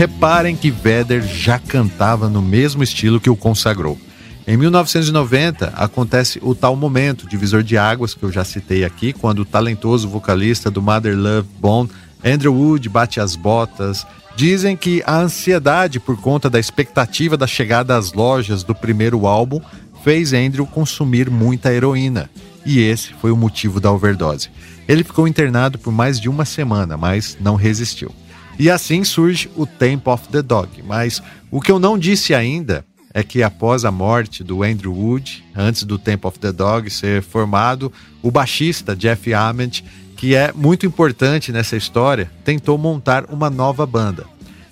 Reparem 0.00 0.56
que 0.56 0.70
Vedder 0.70 1.20
já 1.20 1.58
cantava 1.58 2.26
no 2.30 2.40
mesmo 2.40 2.82
estilo 2.82 3.20
que 3.20 3.28
o 3.28 3.36
consagrou. 3.36 3.98
Em 4.46 4.56
1990, 4.56 5.74
acontece 5.76 6.40
o 6.42 6.54
tal 6.54 6.74
momento, 6.74 7.28
divisor 7.28 7.62
de 7.62 7.76
águas, 7.76 8.14
que 8.14 8.22
eu 8.22 8.32
já 8.32 8.42
citei 8.42 8.82
aqui, 8.82 9.12
quando 9.12 9.40
o 9.40 9.44
talentoso 9.44 10.08
vocalista 10.08 10.70
do 10.70 10.80
Mother 10.80 11.14
Love 11.14 11.48
Bone, 11.60 11.90
Andrew 12.24 12.54
Wood, 12.54 12.88
bate 12.88 13.20
as 13.20 13.36
botas. 13.36 14.06
Dizem 14.34 14.74
que 14.74 15.02
a 15.04 15.18
ansiedade 15.18 16.00
por 16.00 16.18
conta 16.18 16.48
da 16.48 16.58
expectativa 16.58 17.36
da 17.36 17.46
chegada 17.46 17.94
às 17.94 18.14
lojas 18.14 18.62
do 18.62 18.74
primeiro 18.74 19.26
álbum 19.26 19.60
fez 20.02 20.32
Andrew 20.32 20.64
consumir 20.64 21.28
muita 21.28 21.74
heroína. 21.74 22.30
E 22.64 22.80
esse 22.80 23.12
foi 23.20 23.30
o 23.30 23.36
motivo 23.36 23.78
da 23.78 23.92
overdose. 23.92 24.48
Ele 24.88 25.04
ficou 25.04 25.28
internado 25.28 25.78
por 25.78 25.92
mais 25.92 26.18
de 26.18 26.30
uma 26.30 26.46
semana, 26.46 26.96
mas 26.96 27.36
não 27.38 27.54
resistiu. 27.54 28.10
E 28.58 28.70
assim 28.70 29.04
surge 29.04 29.50
o 29.56 29.66
Temple 29.66 30.12
of 30.12 30.28
the 30.28 30.42
Dog. 30.42 30.82
Mas 30.82 31.22
o 31.50 31.60
que 31.60 31.72
eu 31.72 31.78
não 31.78 31.98
disse 31.98 32.34
ainda 32.34 32.84
é 33.12 33.22
que 33.22 33.42
após 33.42 33.84
a 33.84 33.90
morte 33.90 34.44
do 34.44 34.62
Andrew 34.62 34.94
Wood, 34.94 35.44
antes 35.54 35.82
do 35.82 35.98
Temple 35.98 36.28
of 36.28 36.38
the 36.38 36.52
Dog 36.52 36.88
ser 36.90 37.22
formado, 37.22 37.92
o 38.22 38.30
baixista 38.30 38.94
Jeff 38.94 39.32
Ament, 39.34 39.82
que 40.16 40.34
é 40.34 40.52
muito 40.52 40.86
importante 40.86 41.50
nessa 41.50 41.76
história, 41.76 42.30
tentou 42.44 42.78
montar 42.78 43.24
uma 43.30 43.50
nova 43.50 43.84
banda. 43.86 44.26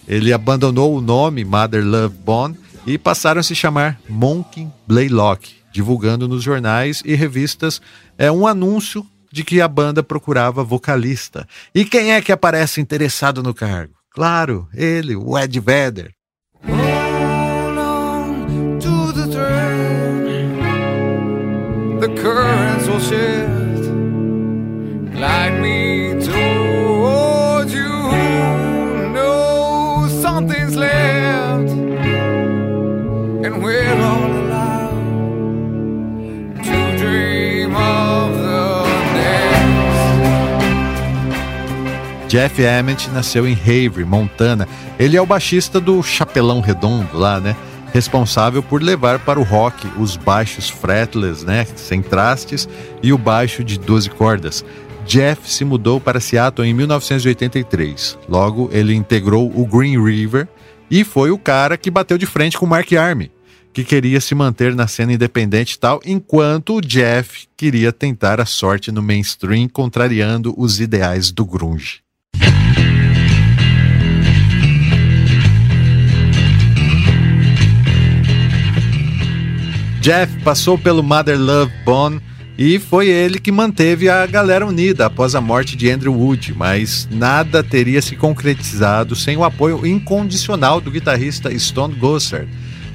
Ele 0.06 0.32
abandonou 0.32 0.96
o 0.96 1.00
nome 1.00 1.44
Mother 1.44 1.84
Love 1.84 2.16
Bone 2.24 2.56
e 2.86 2.96
passaram 2.96 3.40
a 3.40 3.42
se 3.42 3.54
chamar 3.54 4.00
Monkey 4.08 4.68
Blaylock, 4.86 5.50
divulgando 5.72 6.28
nos 6.28 6.42
jornais 6.42 7.02
e 7.04 7.14
revistas 7.14 7.80
é 8.16 8.30
um 8.30 8.46
anúncio 8.46 9.06
de 9.38 9.44
que 9.44 9.60
a 9.60 9.68
banda 9.68 10.02
procurava 10.02 10.64
vocalista. 10.64 11.46
E 11.72 11.84
quem 11.84 12.12
é 12.12 12.20
que 12.20 12.32
aparece 12.32 12.80
interessado 12.80 13.40
no 13.40 13.54
cargo? 13.54 13.94
Claro, 14.10 14.68
ele, 14.74 15.14
o 15.14 15.38
Ed 15.38 15.60
Vedder. 15.60 16.10
The 22.00 22.08
currents 22.20 22.88
will 22.88 23.00
Jeff 42.28 42.62
Ament 42.66 43.08
nasceu 43.08 43.48
em 43.48 43.54
Havre, 43.54 44.04
Montana. 44.04 44.68
Ele 44.98 45.16
é 45.16 45.20
o 45.20 45.24
baixista 45.24 45.80
do 45.80 46.02
Chapelão 46.02 46.60
Redondo 46.60 47.16
lá, 47.16 47.40
né? 47.40 47.56
Responsável 47.90 48.62
por 48.62 48.82
levar 48.82 49.18
para 49.18 49.40
o 49.40 49.42
rock 49.42 49.88
os 49.96 50.14
baixos 50.14 50.68
fretless, 50.68 51.42
né, 51.42 51.66
sem 51.74 52.02
trastes, 52.02 52.68
e 53.02 53.14
o 53.14 53.18
baixo 53.18 53.64
de 53.64 53.78
12 53.78 54.10
cordas. 54.10 54.62
Jeff 55.06 55.50
se 55.50 55.64
mudou 55.64 55.98
para 55.98 56.20
Seattle 56.20 56.68
em 56.68 56.74
1983. 56.74 58.18
Logo, 58.28 58.68
ele 58.74 58.94
integrou 58.94 59.50
o 59.58 59.66
Green 59.66 59.98
River 60.04 60.46
e 60.90 61.04
foi 61.04 61.30
o 61.30 61.38
cara 61.38 61.78
que 61.78 61.90
bateu 61.90 62.18
de 62.18 62.26
frente 62.26 62.58
com 62.58 62.66
Mark 62.66 62.92
Army, 62.92 63.32
que 63.72 63.82
queria 63.82 64.20
se 64.20 64.34
manter 64.34 64.74
na 64.74 64.86
cena 64.86 65.14
independente 65.14 65.76
e 65.76 65.78
tal, 65.78 65.98
enquanto 66.04 66.76
o 66.76 66.80
Jeff 66.82 67.46
queria 67.56 67.90
tentar 67.90 68.38
a 68.38 68.44
sorte 68.44 68.92
no 68.92 69.02
mainstream, 69.02 69.66
contrariando 69.66 70.54
os 70.58 70.78
ideais 70.78 71.32
do 71.32 71.46
grunge. 71.46 72.06
Jeff 80.00 80.32
passou 80.44 80.78
pelo 80.78 81.02
Mother 81.02 81.38
Love 81.38 81.72
Bone 81.84 82.20
e 82.56 82.78
foi 82.78 83.08
ele 83.08 83.38
que 83.38 83.52
manteve 83.52 84.08
a 84.08 84.26
galera 84.26 84.66
unida 84.66 85.06
após 85.06 85.34
a 85.34 85.40
morte 85.40 85.76
de 85.76 85.90
Andrew 85.90 86.12
Wood, 86.12 86.54
mas 86.56 87.08
nada 87.10 87.62
teria 87.62 88.00
se 88.00 88.16
concretizado 88.16 89.14
sem 89.14 89.36
o 89.36 89.44
apoio 89.44 89.84
incondicional 89.86 90.80
do 90.80 90.90
guitarrista 90.90 91.56
Stone 91.58 91.94
Gossard. 91.94 92.48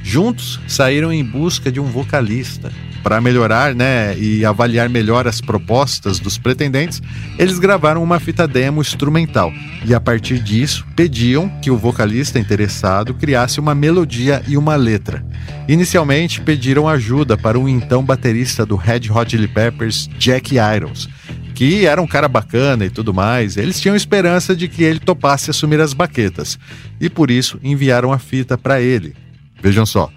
Juntos 0.03 0.59
saíram 0.67 1.13
em 1.13 1.23
busca 1.23 1.71
de 1.71 1.79
um 1.79 1.85
vocalista 1.85 2.71
para 3.03 3.19
melhorar 3.19 3.75
né, 3.75 4.17
e 4.17 4.45
avaliar 4.45 4.89
melhor 4.89 5.27
as 5.27 5.41
propostas 5.41 6.19
dos 6.19 6.37
pretendentes, 6.37 7.01
eles 7.37 7.59
gravaram 7.59 8.01
uma 8.01 8.19
fita 8.19 8.47
demo 8.47 8.81
instrumental 8.81 9.51
e, 9.85 9.93
a 9.93 9.99
partir 9.99 10.39
disso, 10.39 10.85
pediam 10.95 11.49
que 11.61 11.69
o 11.69 11.77
vocalista 11.77 12.39
interessado 12.39 13.13
criasse 13.13 13.59
uma 13.59 13.75
melodia 13.75 14.41
e 14.47 14.57
uma 14.57 14.75
letra. 14.75 15.23
Inicialmente, 15.67 16.41
pediram 16.41 16.87
ajuda 16.87 17.37
para 17.37 17.59
o 17.59 17.67
então 17.67 18.03
baterista 18.03 18.65
do 18.65 18.77
Red 18.77 19.11
Hot 19.11 19.29
Chili 19.29 19.47
Peppers, 19.47 20.09
Jack 20.17 20.55
Irons, 20.55 21.09
que 21.53 21.85
era 21.85 22.01
um 22.01 22.07
cara 22.07 22.27
bacana 22.27 22.85
e 22.85 22.89
tudo 22.89 23.13
mais, 23.13 23.57
eles 23.57 23.79
tinham 23.79 23.95
esperança 23.95 24.55
de 24.55 24.67
que 24.67 24.83
ele 24.83 24.99
topasse 24.99 25.51
assumir 25.51 25.79
as 25.81 25.93
baquetas 25.93 26.57
e 26.99 27.09
por 27.09 27.29
isso 27.29 27.59
enviaram 27.61 28.11
a 28.11 28.17
fita 28.17 28.57
para 28.57 28.81
ele. 28.81 29.13
Vejam 29.61 29.85
só, 29.85 30.09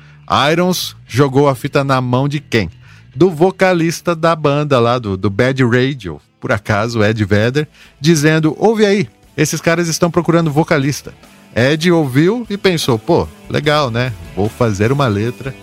Irons 0.53 0.97
jogou 1.07 1.49
a 1.49 1.55
fita 1.55 1.85
na 1.85 2.01
mão 2.01 2.29
de 2.29 2.41
quem? 2.41 2.71
Do 3.15 3.31
vocalista 3.31 4.15
da 4.15 4.35
banda 4.37 4.79
lá, 4.79 4.99
do, 4.99 5.17
do 5.17 5.31
Bad 5.31 5.65
Radio, 5.65 6.21
por 6.41 6.53
acaso, 6.53 7.03
Ed 7.03 7.25
Vedder, 7.25 7.69
dizendo: 8.01 8.55
ouve 8.59 8.85
aí, 8.85 9.09
esses 9.37 9.61
caras 9.61 9.89
estão 9.89 10.11
procurando 10.11 10.51
vocalista. 10.51 11.15
Ed 11.55 11.91
ouviu 11.91 12.47
e 12.51 12.57
pensou: 12.57 12.99
pô, 12.99 13.27
legal, 13.49 13.91
né? 13.91 14.13
Vou 14.35 14.49
fazer 14.49 14.93
uma 14.93 15.07
letra. 15.07 15.55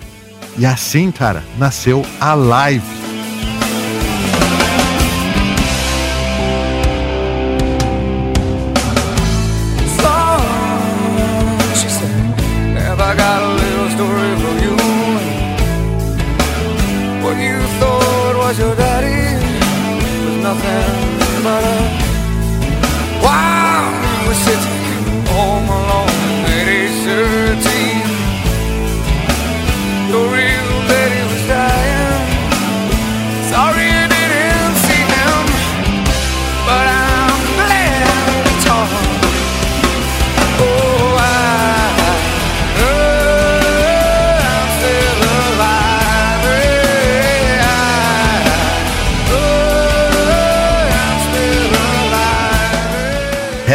E 0.58 0.66
assim, 0.66 1.12
cara, 1.12 1.44
nasceu 1.58 2.04
a 2.20 2.34
live. 2.34 3.13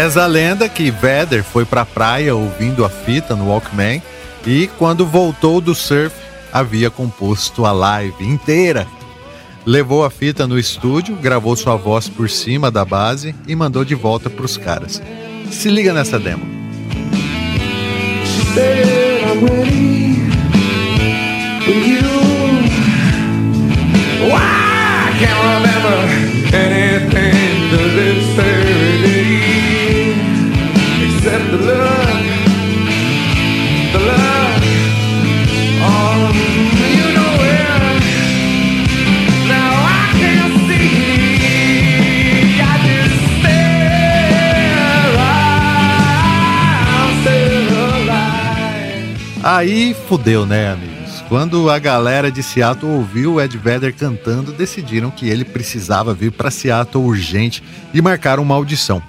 Reza 0.09 0.25
a 0.25 0.27
lenda 0.27 0.67
que 0.71 0.91
Vedder 0.91 1.45
foi 1.45 1.67
pra 1.67 1.85
praia 1.85 2.35
ouvindo 2.35 2.83
a 2.83 2.89
fita 2.89 3.37
no 3.37 3.51
Walkman 3.51 4.03
e 4.47 4.67
quando 4.79 5.05
voltou 5.05 5.61
do 5.61 5.75
surf 5.75 6.17
havia 6.51 6.89
composto 6.89 7.67
a 7.67 7.73
live 7.73 8.25
inteira. 8.25 8.87
Levou 9.67 10.07
a 10.07 10.11
fita 10.11 10.47
no 10.47 10.59
estúdio, 10.59 11.15
gravou 11.15 11.55
sua 11.55 11.77
voz 11.77 12.09
por 12.09 12.31
cima 12.31 12.71
da 12.71 12.87
base 12.87 13.35
e 13.47 13.55
mandou 13.55 13.85
de 13.85 13.95
volta 13.95 14.31
pros 14.31 14.57
caras. 14.57 15.03
Se 15.51 15.69
liga 15.69 15.93
nessa 15.93 16.19
demo. 16.19 16.57
can't 25.21 25.67
remember 25.67 26.57
anything 26.57 27.28
Aí 49.59 49.93
fudeu, 49.93 50.47
né, 50.47 50.71
amigos? 50.71 51.21
Quando 51.29 51.69
a 51.69 51.81
galera 51.81 52.31
de 52.31 52.45
Seattle 52.45 52.93
ouviu 52.93 53.35
o 53.35 53.41
Ed 53.41 53.59
Vedder 53.59 53.93
cantando, 53.93 54.53
decidiram 54.53 55.11
que 55.11 55.29
ele 55.29 55.45
precisava 55.45 56.15
vir 56.15 56.31
para 56.31 56.49
Seattle 56.49 57.05
urgente 57.05 57.61
e 57.93 58.01
marcaram 58.01 58.45
uma 58.45 58.55
audição. 58.55 59.03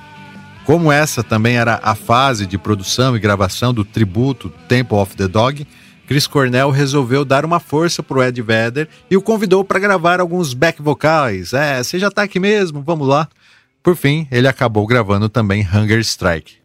Como 0.65 0.91
essa 0.91 1.23
também 1.23 1.57
era 1.57 1.79
a 1.83 1.93
fase 1.93 2.47
de 2.47 2.57
produção 2.57 3.15
e 3.15 3.19
gravação 3.19 3.71
do 3.71 3.85
tributo 3.85 4.51
Temple 4.67 4.97
of 4.97 5.15
the 5.15 5.27
Dog, 5.27 5.67
Chris 6.07 6.25
Cornell 6.25 6.71
resolveu 6.71 7.23
dar 7.23 7.45
uma 7.45 7.59
força 7.59 8.01
pro 8.01 8.23
Ed 8.23 8.41
Vedder 8.41 8.89
e 9.07 9.15
o 9.15 9.21
convidou 9.21 9.63
para 9.63 9.77
gravar 9.77 10.19
alguns 10.19 10.55
back 10.55 10.81
vocais. 10.81 11.53
É, 11.53 11.83
você 11.83 11.99
já 11.99 12.09
tá 12.09 12.23
aqui 12.23 12.39
mesmo, 12.39 12.81
vamos 12.81 13.07
lá. 13.07 13.29
Por 13.83 13.95
fim, 13.95 14.27
ele 14.31 14.47
acabou 14.47 14.87
gravando 14.87 15.29
também 15.29 15.61
Hunger 15.61 15.99
Strike. 15.99 16.58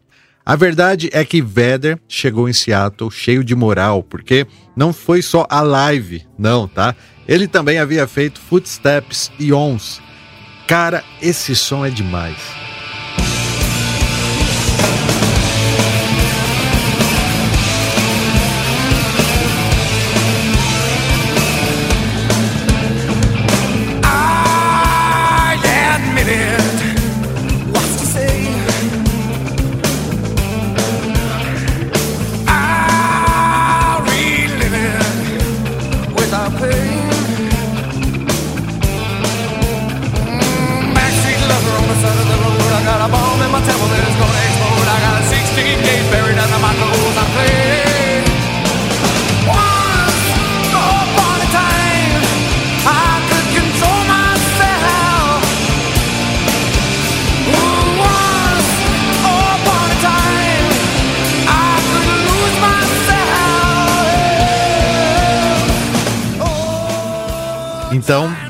A 0.45 0.55
verdade 0.55 1.09
é 1.11 1.25
que 1.25 1.41
Vedder 1.41 1.99
chegou 2.07 2.47
em 2.47 2.53
Seattle 2.53 3.09
cheio 3.09 3.43
de 3.43 3.55
moral, 3.55 4.03
porque 4.03 4.45
não 4.75 4.93
foi 4.93 5.23
só 5.23 5.47
a 5.49 5.61
live, 5.61 6.23
não, 6.37 6.67
tá? 6.67 6.95
Ele 7.27 7.47
também 7.47 7.79
havia 7.79 8.05
feito 8.05 8.39
Footsteps 8.39 9.31
e 9.39 9.51
Ons. 9.51 9.99
Cara, 10.67 11.03
esse 11.19 11.55
som 11.55 11.83
é 11.83 11.89
demais. 11.89 12.37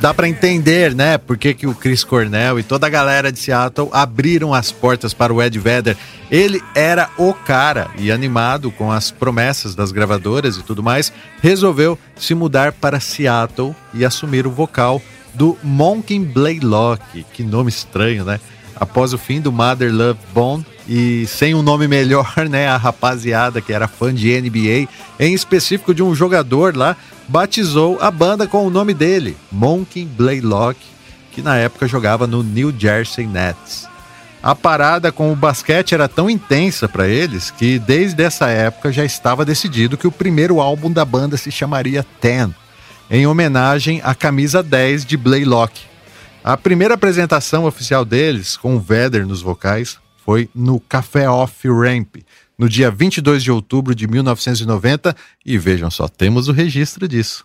Dá 0.05 0.13
para 0.13 0.29
entender, 0.29 0.93
né, 0.93 1.17
por 1.17 1.35
que, 1.35 1.51
que 1.51 1.65
o 1.65 1.73
Chris 1.73 2.03
Cornell 2.03 2.59
e 2.59 2.63
toda 2.63 2.85
a 2.85 2.89
galera 2.91 3.31
de 3.31 3.39
Seattle 3.39 3.89
abriram 3.91 4.53
as 4.53 4.71
portas 4.71 5.15
para 5.15 5.33
o 5.33 5.41
Ed 5.41 5.57
Vedder. 5.57 5.97
Ele 6.29 6.61
era 6.75 7.09
o 7.17 7.33
cara 7.33 7.89
e 7.97 8.11
animado 8.11 8.69
com 8.69 8.91
as 8.91 9.09
promessas 9.09 9.73
das 9.73 9.91
gravadoras 9.91 10.57
e 10.57 10.61
tudo 10.61 10.83
mais, 10.83 11.11
resolveu 11.41 11.97
se 12.15 12.35
mudar 12.35 12.71
para 12.71 12.99
Seattle 12.99 13.75
e 13.95 14.05
assumir 14.05 14.45
o 14.45 14.51
vocal 14.51 15.01
do 15.33 15.57
Monkey 15.63 16.19
Blaylock. 16.19 17.25
Que 17.33 17.41
nome 17.41 17.69
estranho, 17.69 18.23
né? 18.23 18.39
Após 18.75 19.11
o 19.11 19.17
fim 19.17 19.41
do 19.41 19.51
Mother 19.51 19.91
Love 19.91 20.19
Bone 20.31 20.63
e 20.87 21.25
sem 21.27 21.55
um 21.55 21.61
nome 21.61 21.87
melhor, 21.87 22.33
né, 22.49 22.67
a 22.67 22.77
rapaziada 22.77 23.61
que 23.61 23.73
era 23.73 23.87
fã 23.87 24.13
de 24.13 24.39
NBA, 24.39 24.87
em 25.19 25.33
específico 25.33 25.93
de 25.93 26.03
um 26.03 26.13
jogador 26.13 26.75
lá, 26.75 26.95
batizou 27.27 27.97
a 28.01 28.11
banda 28.11 28.47
com 28.47 28.65
o 28.65 28.69
nome 28.69 28.93
dele, 28.93 29.35
Monkey 29.51 30.05
Blaylock, 30.05 30.79
que 31.31 31.41
na 31.41 31.57
época 31.57 31.87
jogava 31.87 32.27
no 32.27 32.43
New 32.43 32.73
Jersey 32.77 33.25
Nets. 33.25 33.87
A 34.41 34.53
parada 34.53 35.11
com 35.11 35.31
o 35.31 35.35
basquete 35.35 35.95
era 35.95 36.07
tão 36.07 36.29
intensa 36.29 36.87
para 36.87 37.07
eles 37.07 37.49
que 37.49 37.79
desde 37.79 38.23
essa 38.23 38.47
época 38.47 38.91
já 38.91 39.03
estava 39.03 39.43
decidido 39.43 39.97
que 39.97 40.05
o 40.05 40.11
primeiro 40.11 40.61
álbum 40.61 40.91
da 40.91 41.03
banda 41.03 41.35
se 41.35 41.49
chamaria 41.49 42.05
Ten, 42.21 42.53
em 43.09 43.25
homenagem 43.25 44.01
à 44.03 44.13
camisa 44.13 44.61
10 44.61 45.03
de 45.03 45.17
Blaylock. 45.17 45.81
A 46.43 46.55
primeira 46.55 46.93
apresentação 46.93 47.65
oficial 47.65 48.05
deles, 48.05 48.55
com 48.55 48.75
o 48.75 48.79
Vedder 48.79 49.25
nos 49.25 49.41
vocais, 49.41 49.97
foi 50.25 50.49
no 50.55 50.79
Café 50.79 51.29
Off 51.29 51.67
Ramp, 51.69 52.15
no 52.57 52.67
dia 52.67 52.89
22 52.89 53.43
de 53.43 53.51
outubro 53.51 53.93
de 53.93 54.07
1990, 54.07 55.15
e 55.45 55.57
vejam 55.57 55.91
só, 55.91 56.07
temos 56.07 56.47
o 56.47 56.51
registro 56.51 57.07
disso. 57.07 57.44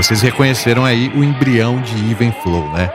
Vocês 0.00 0.22
reconheceram 0.22 0.82
aí 0.82 1.10
o 1.10 1.22
embrião 1.22 1.78
de 1.82 1.92
Even 2.10 2.32
Flow, 2.42 2.72
né? 2.72 2.90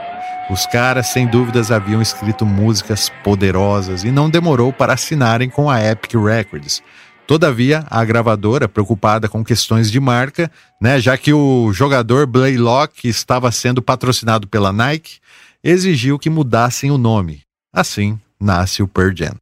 Os 0.50 0.66
caras, 0.66 1.06
sem 1.06 1.24
dúvidas, 1.24 1.70
haviam 1.70 2.02
escrito 2.02 2.44
músicas 2.44 3.12
poderosas 3.22 4.02
e 4.02 4.10
não 4.10 4.28
demorou 4.28 4.72
para 4.72 4.94
assinarem 4.94 5.48
com 5.48 5.70
a 5.70 5.80
Epic 5.80 6.14
Records. 6.14 6.82
Todavia, 7.24 7.86
a 7.88 8.04
gravadora, 8.04 8.68
preocupada 8.68 9.28
com 9.28 9.44
questões 9.44 9.88
de 9.88 10.00
marca, 10.00 10.50
né, 10.82 10.98
já 10.98 11.16
que 11.16 11.32
o 11.32 11.72
jogador 11.72 12.26
Blaylock 12.26 13.06
estava 13.06 13.52
sendo 13.52 13.80
patrocinado 13.80 14.48
pela 14.48 14.72
Nike, 14.72 15.20
exigiu 15.62 16.18
que 16.18 16.28
mudassem 16.28 16.90
o 16.90 16.98
nome. 16.98 17.42
Assim 17.72 18.18
nasce 18.40 18.82
o 18.82 18.88
Pearl 18.88 19.14
Jam. 19.14 19.36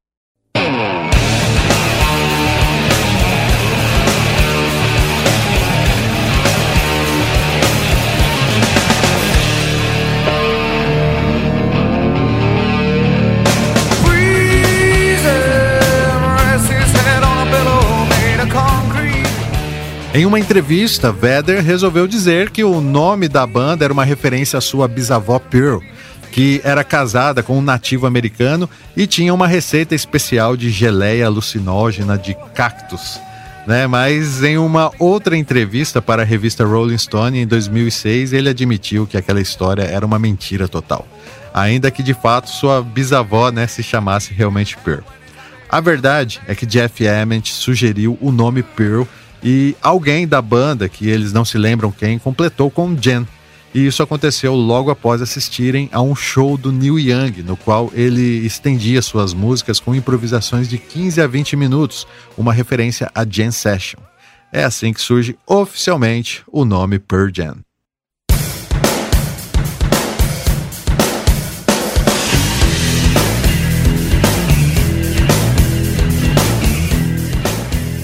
Em 20.16 20.24
uma 20.26 20.38
entrevista, 20.38 21.10
Vedder 21.10 21.60
resolveu 21.60 22.06
dizer 22.06 22.50
que 22.50 22.62
o 22.62 22.80
nome 22.80 23.26
da 23.26 23.44
banda 23.44 23.84
era 23.84 23.92
uma 23.92 24.04
referência 24.04 24.56
à 24.56 24.60
sua 24.60 24.86
bisavó 24.86 25.40
Pearl, 25.40 25.80
que 26.30 26.60
era 26.62 26.84
casada 26.84 27.42
com 27.42 27.58
um 27.58 27.60
nativo 27.60 28.06
americano 28.06 28.70
e 28.96 29.08
tinha 29.08 29.34
uma 29.34 29.48
receita 29.48 29.92
especial 29.92 30.56
de 30.56 30.70
geleia 30.70 31.26
alucinógena 31.26 32.16
de 32.16 32.36
cactos. 32.54 33.20
Né? 33.66 33.88
Mas 33.88 34.40
em 34.44 34.56
uma 34.56 34.92
outra 35.00 35.36
entrevista 35.36 36.00
para 36.00 36.22
a 36.22 36.24
revista 36.24 36.64
Rolling 36.64 36.96
Stone 36.96 37.40
em 37.40 37.46
2006, 37.46 38.32
ele 38.32 38.48
admitiu 38.48 39.08
que 39.08 39.16
aquela 39.16 39.40
história 39.40 39.82
era 39.82 40.06
uma 40.06 40.20
mentira 40.20 40.68
total, 40.68 41.08
ainda 41.52 41.90
que 41.90 42.04
de 42.04 42.14
fato 42.14 42.48
sua 42.48 42.80
bisavó 42.82 43.50
né, 43.50 43.66
se 43.66 43.82
chamasse 43.82 44.32
realmente 44.32 44.76
Pearl. 44.76 45.02
A 45.68 45.80
verdade 45.80 46.40
é 46.46 46.54
que 46.54 46.66
Jeff 46.66 47.04
Ament 47.08 47.46
sugeriu 47.46 48.16
o 48.20 48.30
nome 48.30 48.62
Pearl 48.62 49.02
e 49.44 49.76
alguém 49.82 50.26
da 50.26 50.40
banda, 50.40 50.88
que 50.88 51.06
eles 51.06 51.32
não 51.32 51.44
se 51.44 51.58
lembram 51.58 51.92
quem, 51.92 52.18
completou 52.18 52.70
com 52.70 52.96
Jen. 52.96 53.26
E 53.74 53.86
isso 53.86 54.02
aconteceu 54.02 54.54
logo 54.54 54.90
após 54.90 55.20
assistirem 55.20 55.90
a 55.92 56.00
um 56.00 56.14
show 56.14 56.56
do 56.56 56.72
Neil 56.72 56.98
Young, 56.98 57.42
no 57.42 57.56
qual 57.56 57.90
ele 57.92 58.46
estendia 58.46 59.02
suas 59.02 59.34
músicas 59.34 59.78
com 59.78 59.94
improvisações 59.94 60.68
de 60.68 60.78
15 60.78 61.20
a 61.20 61.26
20 61.26 61.56
minutos, 61.56 62.06
uma 62.38 62.52
referência 62.52 63.10
a 63.14 63.24
Jen 63.28 63.50
Session. 63.50 63.98
É 64.50 64.64
assim 64.64 64.92
que 64.92 65.00
surge 65.00 65.36
oficialmente 65.46 66.42
o 66.50 66.64
nome 66.64 66.98
Pearl 66.98 67.28
Jam. 67.34 67.56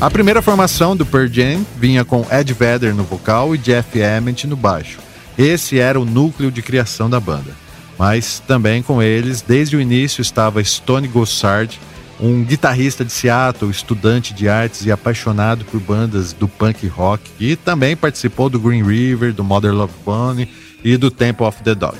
A 0.00 0.10
primeira 0.10 0.40
formação 0.40 0.96
do 0.96 1.04
Pearl 1.04 1.26
Jam 1.26 1.62
vinha 1.76 2.06
com 2.06 2.24
Ed 2.32 2.54
Vedder 2.54 2.94
no 2.94 3.04
vocal 3.04 3.54
e 3.54 3.58
Jeff 3.58 4.02
Ament 4.02 4.44
no 4.44 4.56
baixo. 4.56 4.98
Esse 5.36 5.78
era 5.78 6.00
o 6.00 6.06
núcleo 6.06 6.50
de 6.50 6.62
criação 6.62 7.10
da 7.10 7.20
banda. 7.20 7.54
Mas 7.98 8.42
também 8.46 8.82
com 8.82 9.02
eles, 9.02 9.42
desde 9.42 9.76
o 9.76 9.80
início, 9.80 10.22
estava 10.22 10.64
Stone 10.64 11.06
Gossard, 11.06 11.78
um 12.18 12.42
guitarrista 12.42 13.04
de 13.04 13.12
Seattle, 13.12 13.70
estudante 13.70 14.32
de 14.32 14.48
artes 14.48 14.86
e 14.86 14.90
apaixonado 14.90 15.66
por 15.66 15.78
bandas 15.78 16.32
do 16.32 16.48
punk 16.48 16.86
rock, 16.86 17.22
e 17.38 17.54
também 17.54 17.94
participou 17.94 18.48
do 18.48 18.58
Green 18.58 18.82
River, 18.82 19.34
do 19.34 19.44
Mother 19.44 19.74
Love 19.74 19.92
Bone 20.02 20.48
e 20.82 20.96
do 20.96 21.10
Temple 21.10 21.44
of 21.44 21.62
the 21.62 21.74
Dog. 21.74 21.98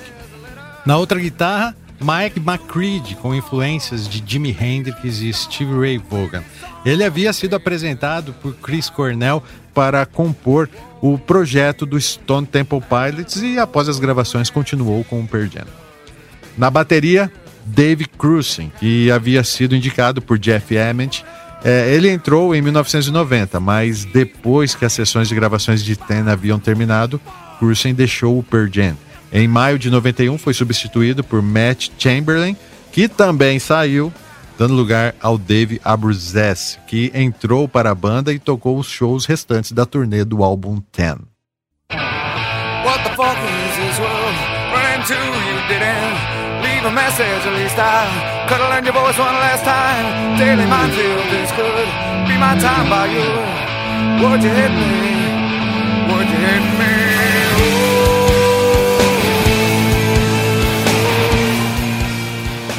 Na 0.87 0.97
outra 0.97 1.21
guitarra, 1.21 1.77
Mike 2.01 2.41
McCready, 2.41 3.15
com 3.15 3.35
influências 3.35 4.09
de 4.09 4.23
Jimi 4.27 4.57
Hendrix 4.59 5.21
e 5.21 5.33
Steve 5.33 5.79
Ray 5.79 5.99
Vaughan. 5.99 6.43
Ele 6.85 7.05
havia 7.05 7.33
sido 7.33 7.55
apresentado 7.55 8.33
por 8.33 8.55
Chris 8.55 8.89
Cornell 8.89 9.43
para 9.75 10.07
compor 10.07 10.69
o 11.03 11.19
projeto 11.19 11.85
do 11.85 12.01
Stone 12.01 12.47
Temple 12.47 12.81
Pilots 12.81 13.43
e 13.43 13.59
após 13.59 13.89
as 13.89 13.99
gravações 13.99 14.49
continuou 14.49 15.05
com 15.05 15.21
o 15.21 15.27
Pearl 15.27 15.47
Jam. 15.47 15.67
Na 16.57 16.71
bateria, 16.71 17.31
Dave 17.65 18.07
Cruisen, 18.07 18.73
que 18.79 19.11
havia 19.11 19.45
sido 19.45 19.77
indicado 19.77 20.23
por 20.23 20.39
Jeff 20.39 20.77
Ament, 20.77 21.23
é, 21.63 21.95
ele 21.95 22.11
entrou 22.11 22.55
em 22.55 22.63
1990, 22.63 23.61
mas 23.61 24.05
depois 24.07 24.75
que 24.75 24.85
as 24.85 24.93
sessões 24.93 25.29
de 25.29 25.35
gravações 25.35 25.85
de 25.85 25.95
Ten 25.97 26.29
haviam 26.29 26.59
terminado, 26.59 27.21
Cruisen 27.59 27.95
deixou 27.95 28.39
o 28.39 28.43
Pearl 28.43 28.69
Jam. 28.73 28.97
Em 29.33 29.47
maio 29.47 29.79
de 29.79 29.90
91 29.90 30.37
foi 30.38 30.53
substituído 30.53 31.23
por 31.23 31.40
Matt 31.40 31.88
Chamberlain, 31.99 32.57
que 32.93 33.07
também 33.07 33.59
saiu, 33.59 34.12
dando 34.59 34.75
lugar 34.75 35.14
ao 35.21 35.38
Dave 35.38 35.81
Abruzzese, 35.85 36.79
que 36.87 37.12
entrou 37.14 37.69
para 37.69 37.90
a 37.90 37.95
banda 37.95 38.33
e 38.33 38.38
tocou 38.38 38.79
os 38.79 38.88
shows 38.88 39.27
restantes 39.27 39.73
da 39.73 39.87
turnê 39.87 40.25
do 40.25 40.43
álbum 40.43 40.81
Ten. 40.90 41.16
What 42.85 43.05
the 43.05 43.11
fuck 43.14 43.38
is 43.38 43.77
this 43.77 43.99
world? 43.99 44.37
Running 44.73 45.05
to 45.07 45.14
you 45.14 45.57
didn't 45.69 46.40
leave 46.62 46.87
a 46.87 46.90
message 46.90 47.47
at 47.47 47.55
least 47.55 47.79
I 47.79 48.49
could 48.49 48.61
your 48.85 48.95
voice 48.95 49.19
one 49.19 49.35
last 49.35 49.62
time. 49.64 50.38
Daily 50.38 50.66
mind 50.66 50.93
be 52.27 52.37
my 52.38 52.59
time 52.59 52.88
by 52.88 53.07
you. 53.07 53.61
Would 54.23 54.43
you 54.43 54.51
hit 54.51 54.71
me? 54.71 56.12
Would 56.12 56.29
you 56.29 56.38
hit 56.38 56.64
me? 56.79 57.39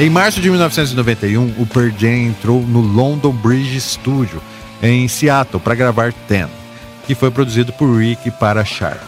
Em 0.02 0.10
março 0.10 0.42
de 0.42 0.50
1991, 0.50 1.62
o 1.62 1.66
Pearl 1.68 1.92
Jam 1.96 2.30
entrou 2.30 2.60
no 2.64 2.82
London 2.82 3.32
Bridge 3.32 3.80
Studio, 3.80 4.42
em 4.82 5.08
Seattle, 5.08 5.62
para 5.62 5.76
gravar 5.76 6.12
Ten, 6.28 6.48
que 7.06 7.14
foi 7.14 7.30
produzido 7.30 7.72
por 7.72 8.00
Rick 8.00 8.32
para 8.32 8.66
Sharp. 8.66 9.00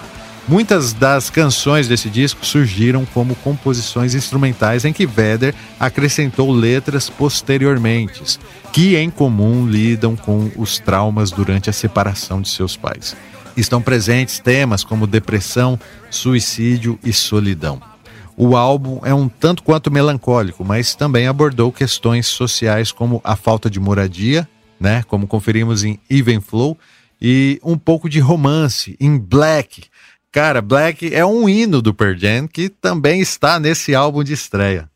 Muitas 0.48 0.94
das 0.94 1.32
canções 1.32 1.88
desse 1.88 2.12
disco 2.12 2.46
surgiram 2.46 3.06
como 3.06 3.34
composições 3.38 4.14
instrumentais 4.14 4.86
em 4.86 4.94
que 4.94 5.08
Vedder 5.08 5.56
acrescentou 5.80 6.52
letras 6.52 7.10
posteriormente, 7.10 8.38
que 8.72 8.96
em 8.96 9.10
comum 9.10 9.66
lidam 9.66 10.16
com 10.16 10.52
os 10.56 10.78
traumas 10.78 11.32
durante 11.32 11.72
a 11.72 11.74
separação 11.74 12.40
de 12.40 12.50
seus 12.50 12.78
pais. 12.78 13.16
Estão 13.58 13.82
presentes 13.82 14.38
temas 14.38 14.84
como 14.84 15.08
depressão, 15.08 15.80
suicídio 16.12 17.00
e 17.04 17.12
solidão. 17.12 17.93
O 18.36 18.56
álbum 18.56 19.00
é 19.04 19.14
um 19.14 19.30
tanto 19.30 19.64
quanto 19.64 19.92
melancólico, 19.92 20.66
mas 20.66 20.96
também 20.96 21.28
abordou 21.28 21.72
questões 21.72 22.28
sociais 22.28 22.92
como 22.92 23.22
a 23.24 23.36
falta 23.36 23.70
de 23.70 23.80
moradia, 23.80 24.48
né, 24.80 25.04
como 25.04 25.28
conferimos 25.28 25.84
em 25.84 26.00
Even 26.10 26.42
Flow, 26.42 26.78
e 27.22 27.60
um 27.64 27.78
pouco 27.78 28.10
de 28.10 28.20
romance 28.20 28.98
em 29.00 29.18
Black. 29.18 29.84
Cara, 30.32 30.62
Black 30.62 31.14
é 31.14 31.24
um 31.26 31.48
hino 31.48 31.82
do 31.82 31.94
Pearl 31.94 32.18
Jam 32.18 32.48
que 32.48 32.68
também 32.68 33.22
está 33.22 33.60
nesse 33.60 33.94
álbum 33.94 34.24
de 34.24 34.34
estreia. 34.34 34.90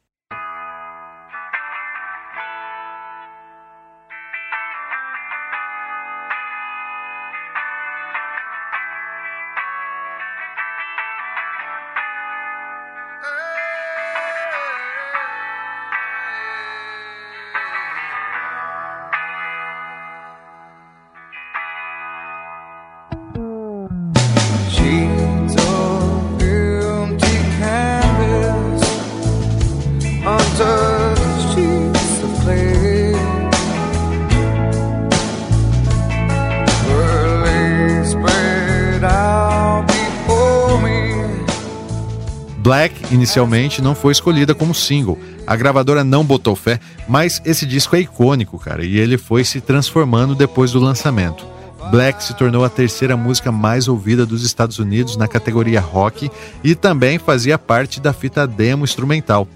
Inicialmente 43.18 43.82
não 43.82 43.94
foi 43.94 44.12
escolhida 44.12 44.56
como 44.56 44.74
single. 44.74 45.20
A 45.46 45.56
gravadora 45.56 46.04
não 46.04 46.24
botou 46.24 46.56
fé, 46.56 46.80
mas 47.08 47.42
esse 47.44 47.66
disco 47.66 47.96
é 47.96 48.00
icônico, 48.00 48.58
cara, 48.58 48.86
e 48.86 48.98
ele 48.98 49.18
foi 49.18 49.44
se 49.44 49.60
transformando 49.60 50.36
depois 50.36 50.72
do 50.72 50.80
lançamento. 50.80 51.46
Black 51.92 52.24
se 52.24 52.34
tornou 52.36 52.64
a 52.64 52.70
terceira 52.70 53.16
música 53.16 53.52
mais 53.52 53.88
ouvida 53.88 54.26
dos 54.26 54.44
Estados 54.44 54.78
Unidos 54.80 55.16
na 55.18 55.28
categoria 55.28 55.80
rock 55.80 56.30
e 56.64 56.76
também 56.76 57.18
fazia 57.18 57.58
parte 57.58 58.00
da 58.00 58.14
fita 58.14 58.46
demo 58.48 58.84
instrumental. 58.84 59.48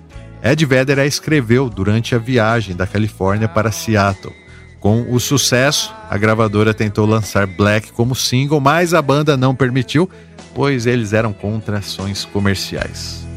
Ed 0.43 0.65
Vedder 0.65 0.99
a 0.99 1.05
escreveu 1.05 1.69
durante 1.69 2.15
a 2.15 2.17
viagem 2.17 2.75
da 2.75 2.87
Califórnia 2.87 3.47
para 3.47 3.71
Seattle. 3.71 4.33
Com 4.79 5.13
o 5.13 5.19
sucesso, 5.19 5.93
a 6.09 6.17
gravadora 6.17 6.73
tentou 6.73 7.05
lançar 7.05 7.45
Black 7.45 7.91
como 7.91 8.15
single, 8.15 8.59
mas 8.59 8.93
a 8.93 9.01
banda 9.01 9.37
não 9.37 9.53
permitiu 9.53 10.09
pois 10.53 10.85
eles 10.85 11.13
eram 11.13 11.33
contra 11.33 11.79
ações 11.79 12.25
comerciais. 12.25 13.30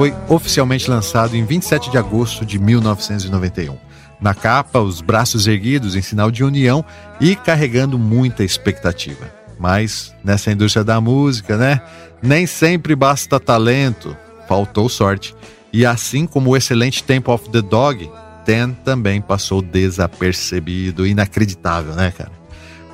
Foi 0.00 0.14
oficialmente 0.30 0.88
lançado 0.88 1.36
em 1.36 1.44
27 1.44 1.90
de 1.90 1.98
agosto 1.98 2.46
de 2.46 2.58
1991. 2.58 3.76
Na 4.18 4.32
capa, 4.32 4.80
os 4.80 5.02
braços 5.02 5.46
erguidos 5.46 5.94
em 5.94 6.00
sinal 6.00 6.30
de 6.30 6.42
união 6.42 6.82
e 7.20 7.36
carregando 7.36 7.98
muita 7.98 8.42
expectativa. 8.42 9.30
Mas 9.58 10.14
nessa 10.24 10.50
indústria 10.50 10.82
da 10.82 10.98
música, 11.02 11.58
né? 11.58 11.82
Nem 12.22 12.46
sempre 12.46 12.96
basta 12.96 13.38
talento, 13.38 14.16
faltou 14.48 14.88
sorte. 14.88 15.36
E 15.70 15.84
assim 15.84 16.26
como 16.26 16.48
o 16.48 16.56
excelente 16.56 17.04
Temple 17.04 17.34
of 17.34 17.50
the 17.50 17.60
Dog, 17.60 18.10
Ten 18.46 18.72
também 18.82 19.20
passou 19.20 19.60
desapercebido, 19.60 21.06
inacreditável, 21.06 21.94
né, 21.94 22.10
cara? 22.10 22.32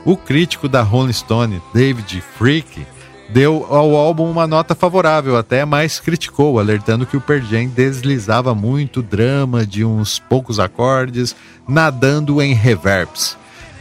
O 0.05 0.17
crítico 0.17 0.69
da 0.69 0.83
Rolling 0.83 1.13
Stone, 1.13 1.63
David 1.73 2.21
Freak, 2.37 2.85
deu 3.29 3.67
ao 3.69 3.95
álbum 3.97 4.31
uma 4.31 4.47
nota 4.47 4.75
favorável 4.75 5.37
até, 5.37 5.65
mas 5.65 6.01
criticou, 6.01 6.59
alertando 6.59 7.07
que 7.07 7.17
o 7.17 7.21
Pearl 7.21 7.45
Jam 7.45 7.67
deslizava 7.67 8.55
muito 8.55 9.03
drama 9.03 9.67
de 9.67 9.85
uns 9.85 10.19
poucos 10.19 10.59
acordes, 10.59 11.35
nadando 11.69 12.41
em 12.41 12.55
reverbs. 12.55 13.37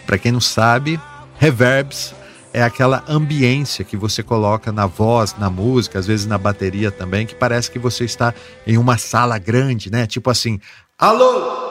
Para 0.06 0.18
quem 0.18 0.32
não 0.32 0.42
sabe, 0.42 1.00
reverbs 1.38 2.14
é 2.54 2.64
aquela 2.64 3.04
ambiência 3.08 3.84
que 3.84 3.98
você 3.98 4.24
coloca 4.24 4.72
na 4.72 4.86
voz, 4.86 5.36
na 5.38 5.50
música, 5.50 6.00
às 6.00 6.08
vezes 6.08 6.26
na 6.26 6.38
bateria 6.38 6.90
também, 6.90 7.26
que 7.26 7.36
parece 7.36 7.70
que 7.70 7.78
você 7.78 8.06
está 8.06 8.34
em 8.66 8.78
uma 8.78 8.98
sala 8.98 9.38
grande, 9.38 9.92
né? 9.92 10.08
Tipo 10.08 10.30
assim, 10.30 10.60
alô! 10.98 11.66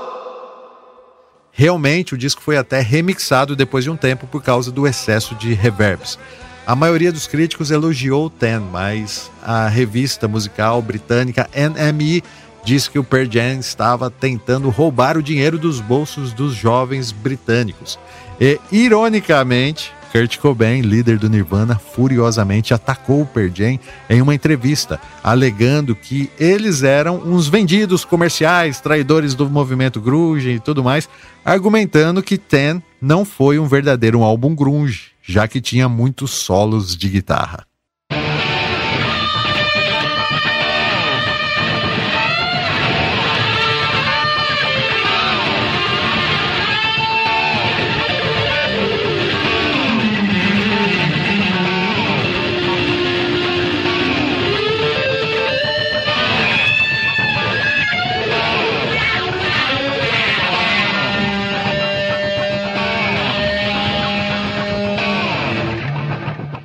Realmente 1.53 2.15
o 2.15 2.19
disco 2.19 2.43
foi 2.43 2.57
até 2.57 2.81
remixado 2.81 3.57
depois 3.57 3.85
de 3.85 3.91
um 3.91 3.97
tempo 3.97 4.27
por 4.27 4.43
causa 4.43 4.71
do 4.71 4.87
excesso 4.87 5.35
de 5.37 5.55
reverbs. 5.55 6.19
A 6.67 6.75
maioria 6.75 7.13
dos 7.13 7.27
críticos 7.27 7.71
elogiou 7.71 8.31
Ten, 8.31 8.59
mas 8.59 9.31
a 9.43 9.69
revista 9.69 10.27
musical 10.27 10.81
britânica 10.81 11.47
NME 11.55 12.25
disse 12.65 12.91
que 12.91 12.99
o 12.99 13.05
Pearl 13.05 13.31
Jam 13.31 13.59
estava 13.61 14.11
tentando 14.11 14.71
roubar 14.71 15.19
o 15.19 15.23
dinheiro 15.23 15.59
dos 15.59 15.79
bolsos 15.79 16.33
dos 16.33 16.55
jovens 16.55 17.13
britânicos. 17.13 17.99
E, 18.41 18.59
ironicamente, 18.73 19.93
Kurt 20.11 20.39
Cobain, 20.39 20.81
líder 20.81 21.19
do 21.19 21.29
Nirvana, 21.29 21.79
furiosamente 21.79 22.73
atacou 22.73 23.21
o 23.21 23.27
Pearl 23.27 23.51
Jam 23.55 23.79
em 24.09 24.23
uma 24.23 24.35
entrevista, 24.35 24.99
alegando 25.23 25.95
que 25.95 26.31
eles 26.41 26.83
eram 26.83 27.19
uns 27.19 27.47
vendidos 27.47 28.07
comerciais, 28.07 28.81
traidores 28.81 29.35
do 29.35 29.51
movimento 29.51 30.01
grunge 30.01 30.49
e 30.53 30.61
tudo 30.61 30.83
mais, 30.83 31.11
argumentando 31.45 32.23
que 32.23 32.39
Ten 32.39 32.83
não 33.03 33.23
foi 33.23 33.59
um 33.59 33.67
verdadeiro 33.67 34.23
álbum 34.23 34.55
grunge, 34.55 35.14
já 35.27 35.49
que 35.49 35.61
tinha 35.61 35.89
muitos 35.89 36.33
solos 36.33 36.97
de 36.97 37.09
guitarra. 37.09 37.67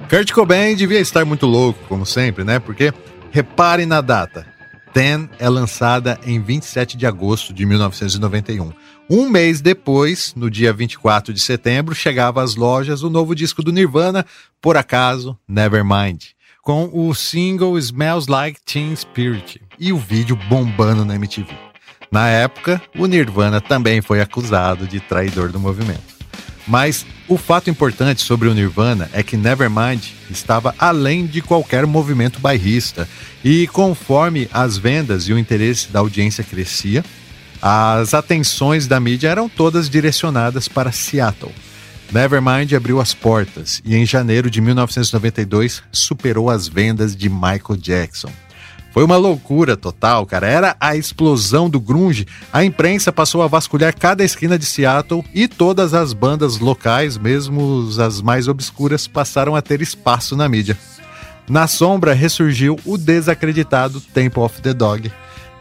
Kurt 0.09 0.31
Cobain 0.31 0.75
devia 0.75 0.99
estar 0.99 1.23
muito 1.23 1.45
louco, 1.45 1.79
como 1.87 2.03
sempre, 2.03 2.43
né? 2.43 2.57
Porque 2.57 2.91
reparem 3.29 3.85
na 3.85 4.01
data. 4.01 4.43
Ten 4.91 5.29
é 5.37 5.47
lançada 5.47 6.19
em 6.25 6.41
27 6.41 6.97
de 6.97 7.05
agosto 7.05 7.53
de 7.53 7.63
1991. 7.63 8.73
Um 9.07 9.29
mês 9.29 9.61
depois, 9.61 10.33
no 10.35 10.49
dia 10.49 10.73
24 10.73 11.31
de 11.31 11.39
setembro, 11.39 11.93
chegava 11.93 12.41
às 12.41 12.55
lojas 12.55 13.03
o 13.03 13.09
novo 13.09 13.35
disco 13.35 13.61
do 13.61 13.71
Nirvana, 13.71 14.25
por 14.59 14.75
acaso, 14.75 15.37
Nevermind, 15.47 16.29
com 16.63 16.89
o 16.91 17.13
single 17.13 17.77
Smells 17.77 18.29
Like 18.29 18.59
Teen 18.65 18.95
Spirit 18.95 19.61
e 19.77 19.93
o 19.93 19.97
vídeo 19.97 20.35
bombando 20.49 21.05
na 21.05 21.13
MTV. 21.13 21.55
Na 22.11 22.27
época, 22.27 22.81
o 22.97 23.05
Nirvana 23.05 23.61
também 23.61 24.01
foi 24.01 24.21
acusado 24.21 24.87
de 24.87 24.99
traidor 24.99 25.51
do 25.51 25.59
movimento. 25.59 26.18
Mas 26.69 27.03
o 27.27 27.35
fato 27.35 27.67
importante 27.67 28.21
sobre 28.21 28.47
o 28.47 28.53
Nirvana 28.53 29.09
é 29.11 29.23
que 29.23 29.35
Nevermind 29.35 30.03
estava 30.29 30.75
além 30.77 31.25
de 31.25 31.41
qualquer 31.41 31.87
movimento 31.87 32.39
bairrista, 32.39 33.09
e 33.43 33.67
conforme 33.67 34.47
as 34.53 34.77
vendas 34.77 35.23
e 35.23 35.33
o 35.33 35.39
interesse 35.39 35.89
da 35.89 35.97
audiência 35.97 36.43
crescia, 36.43 37.03
as 37.59 38.13
atenções 38.13 38.85
da 38.85 38.99
mídia 38.99 39.29
eram 39.29 39.49
todas 39.49 39.89
direcionadas 39.89 40.67
para 40.67 40.91
Seattle. 40.91 41.51
Nevermind 42.11 42.71
abriu 42.73 43.01
as 43.01 43.15
portas 43.15 43.81
e 43.83 43.95
em 43.95 44.05
janeiro 44.05 44.49
de 44.49 44.61
1992 44.61 45.81
superou 45.91 46.51
as 46.51 46.67
vendas 46.67 47.15
de 47.15 47.29
Michael 47.29 47.77
Jackson. 47.79 48.31
Foi 48.91 49.03
uma 49.03 49.17
loucura 49.17 49.77
total, 49.77 50.25
cara. 50.25 50.47
Era 50.47 50.75
a 50.79 50.95
explosão 50.95 51.69
do 51.69 51.79
grunge. 51.79 52.27
A 52.51 52.63
imprensa 52.63 53.11
passou 53.11 53.41
a 53.41 53.47
vasculhar 53.47 53.95
cada 53.95 54.23
esquina 54.23 54.57
de 54.57 54.65
Seattle 54.65 55.23
e 55.33 55.47
todas 55.47 55.93
as 55.93 56.11
bandas 56.11 56.59
locais, 56.59 57.17
mesmo 57.17 57.87
as 57.99 58.21
mais 58.21 58.47
obscuras, 58.47 59.07
passaram 59.07 59.55
a 59.55 59.61
ter 59.61 59.81
espaço 59.81 60.35
na 60.35 60.49
mídia. 60.49 60.77
Na 61.47 61.67
sombra 61.67 62.13
ressurgiu 62.13 62.79
o 62.85 62.97
desacreditado 62.97 64.01
Temple 64.01 64.43
of 64.43 64.61
the 64.61 64.73
Dog. 64.73 65.11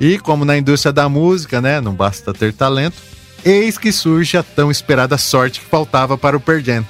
E 0.01 0.19
como 0.19 0.45
na 0.45 0.57
indústria 0.57 0.93
da 0.93 1.09
música, 1.09 1.61
né, 1.61 1.81
não 1.81 1.95
basta 1.95 2.33
ter 2.33 2.53
talento, 2.53 2.97
eis 3.45 3.77
que 3.77 3.91
surge 3.91 4.37
a 4.37 4.43
tão 4.43 4.71
esperada 4.71 5.19
sorte 5.19 5.61
que 5.61 5.67
faltava 5.67 6.17
para 6.17 6.37
o 6.37 6.41
Pearl. 6.41 6.85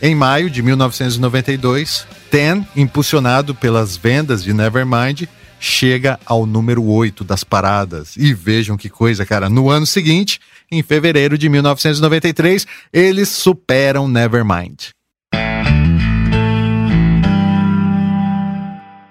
Em 0.00 0.14
maio 0.14 0.50
de 0.50 0.62
1992, 0.62 2.06
Ten, 2.30 2.66
impulsionado 2.74 3.54
pelas 3.54 3.96
vendas 3.96 4.42
de 4.42 4.52
Nevermind, 4.52 5.28
chega 5.62 6.18
ao 6.26 6.44
número 6.44 6.82
8 6.84 7.22
das 7.22 7.44
paradas. 7.44 8.16
E 8.16 8.34
vejam 8.34 8.76
que 8.76 8.90
coisa, 8.90 9.24
cara. 9.24 9.48
No 9.48 9.70
ano 9.70 9.86
seguinte, 9.86 10.40
em 10.70 10.82
fevereiro 10.82 11.38
de 11.38 11.48
1993, 11.48 12.66
eles 12.92 13.28
superam 13.28 14.08
Nevermind. 14.08 14.90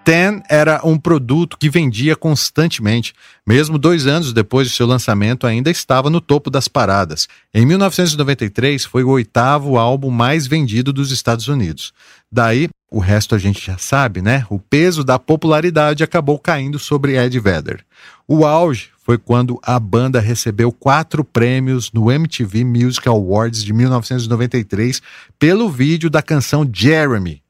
Ten 0.04 0.42
era 0.50 0.82
um 0.84 0.98
produto 0.98 1.58
que 1.58 1.70
vendia 1.70 2.18
constantemente. 2.18 3.14
Mesmo 3.48 3.78
dois 3.78 4.06
anos 4.06 4.34
depois 4.34 4.68
de 4.68 4.76
seu 4.76 4.86
lançamento, 4.86 5.48
ainda 5.48 5.72
estava 5.72 6.10
no 6.10 6.20
topo 6.20 6.50
das 6.50 6.68
paradas. 6.68 7.30
Em 7.54 7.66
1993, 7.66 8.84
foi 8.84 9.04
o 9.04 9.10
oitavo 9.10 9.78
álbum 9.78 10.10
mais 10.10 10.48
vendido 10.48 10.92
dos 10.92 11.12
Estados 11.12 11.48
Unidos. 11.48 11.94
Daí, 12.30 12.68
o 12.92 13.00
resto 13.00 13.34
a 13.34 13.38
gente 13.38 13.66
já 13.66 13.78
sabe, 13.78 14.22
né? 14.22 14.46
O 14.50 14.60
peso 14.60 15.04
da 15.04 15.18
popularidade 15.18 16.04
acabou 16.04 16.38
caindo 16.38 16.78
sobre 16.78 17.18
Ed 17.18 17.40
Vedder. 17.40 17.86
O 18.28 18.46
auge 18.46 18.90
foi 19.04 19.18
quando 19.18 19.60
a 19.64 19.80
banda 19.80 20.20
recebeu 20.20 20.72
quatro 20.72 21.24
prêmios 21.24 21.92
no 21.92 22.12
MTV 22.12 22.66
Music 22.66 23.08
Awards 23.08 23.64
de 23.64 23.72
1993 23.72 25.02
pelo 25.40 25.70
vídeo 25.70 26.10
da 26.10 26.22
canção 26.22 26.70
Jeremy, 26.72 27.42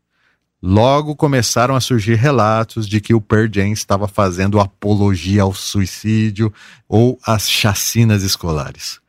Logo 0.64 1.16
começaram 1.16 1.76
a 1.76 1.82
surgir 1.82 2.14
relatos 2.14 2.88
de 2.88 3.02
que 3.02 3.16
o 3.16 3.20
Pearl 3.20 3.48
Jam 3.52 3.72
estava 3.72 4.08
fazendo 4.08 4.60
apologia 4.60 5.42
ao 5.42 5.56
suicídio 5.56 6.54
ou 6.88 7.18
às 7.26 7.50
chacinas 7.50 8.22
escolares. 8.22 9.00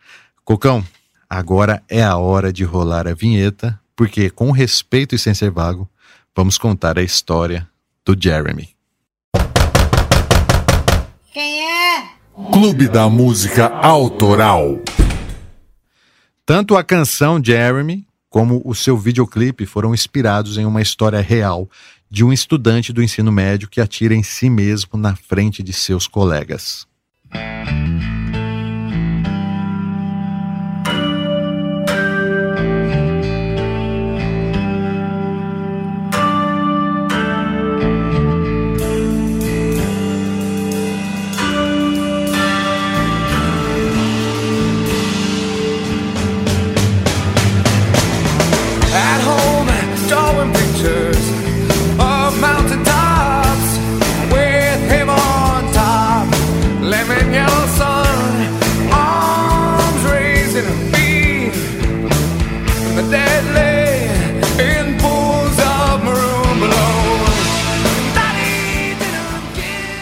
Cocão, 0.46 0.82
agora 1.28 1.82
é 1.90 2.02
a 2.02 2.16
hora 2.16 2.50
de 2.50 2.64
rolar 2.64 3.06
a 3.06 3.12
vinheta, 3.12 3.78
porque 3.94 4.30
com 4.30 4.50
respeito 4.50 5.14
e 5.14 5.18
sem 5.18 5.34
ser 5.34 5.50
vago, 5.50 5.86
vamos 6.34 6.58
contar 6.58 6.98
a 6.98 7.02
história 7.02 7.68
do 8.04 8.16
Jeremy. 8.18 8.70
Quem 11.32 11.62
é? 11.62 12.08
Clube 12.52 12.88
da 12.88 13.08
Música 13.08 13.68
Autoral. 13.68 14.80
Tanto 16.44 16.76
a 16.76 16.82
canção 16.82 17.42
Jeremy 17.42 18.06
como 18.28 18.62
o 18.64 18.74
seu 18.74 18.96
videoclipe 18.96 19.66
foram 19.66 19.94
inspirados 19.94 20.56
em 20.56 20.64
uma 20.64 20.82
história 20.82 21.20
real 21.20 21.68
de 22.10 22.24
um 22.24 22.32
estudante 22.32 22.92
do 22.92 23.02
ensino 23.02 23.30
médio 23.30 23.68
que 23.68 23.80
atira 23.80 24.14
em 24.14 24.22
si 24.22 24.50
mesmo 24.50 24.98
na 24.98 25.14
frente 25.14 25.62
de 25.62 25.72
seus 25.72 26.06
colegas. 26.06 26.86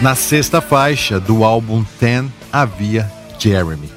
Na 0.01 0.15
sexta 0.15 0.63
faixa 0.63 1.21
do 1.21 1.45
álbum 1.45 1.85
Ten 1.99 2.33
havia 2.51 3.13
Jeremy, 3.39 3.91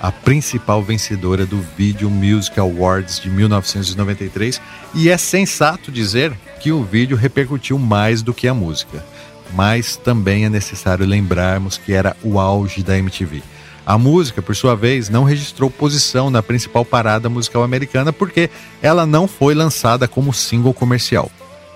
a 0.00 0.12
principal 0.12 0.80
vencedora 0.80 1.44
do 1.44 1.60
Video 1.76 2.08
Music 2.08 2.60
Awards 2.60 3.18
de 3.18 3.28
1993, 3.28 4.60
e 4.94 5.10
é 5.10 5.18
sensato 5.18 5.90
dizer 5.90 6.32
que 6.60 6.70
o 6.70 6.84
vídeo 6.84 7.16
repercutiu 7.16 7.80
mais 7.80 8.22
do 8.22 8.32
que 8.32 8.46
a 8.46 8.54
música. 8.54 9.04
Mas 9.52 9.96
também 9.96 10.44
é 10.44 10.48
necessário 10.48 11.04
lembrarmos 11.04 11.76
que 11.76 11.92
era 11.92 12.16
o 12.22 12.38
auge 12.38 12.84
da 12.84 12.96
MTV. 12.96 13.42
A 13.84 13.98
música, 13.98 14.40
por 14.40 14.54
sua 14.54 14.76
vez, 14.76 15.08
não 15.08 15.24
registrou 15.24 15.68
posição 15.68 16.30
na 16.30 16.44
principal 16.44 16.84
parada 16.84 17.28
musical 17.28 17.64
americana 17.64 18.12
porque 18.12 18.48
ela 18.80 19.04
não 19.04 19.26
foi 19.26 19.56
lançada 19.56 20.06
como 20.06 20.32
single 20.32 20.72
comercial 20.72 21.28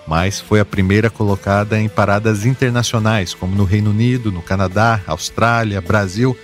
mas 0.07 0.41
foi 0.41 0.61
a 0.61 0.65
primeira 0.65 1.09
colocada 1.09 1.81
em 1.81 1.89
paradas 1.89 2.45
internacionais, 2.45 3.35
como 3.35 3.55
no 3.55 3.65
Reino 3.65 3.91
Unido, 3.91 4.31
no 4.31 4.43
Canadá, 4.43 5.01
Austrália, 5.07 5.81
Brasil. 5.81 6.37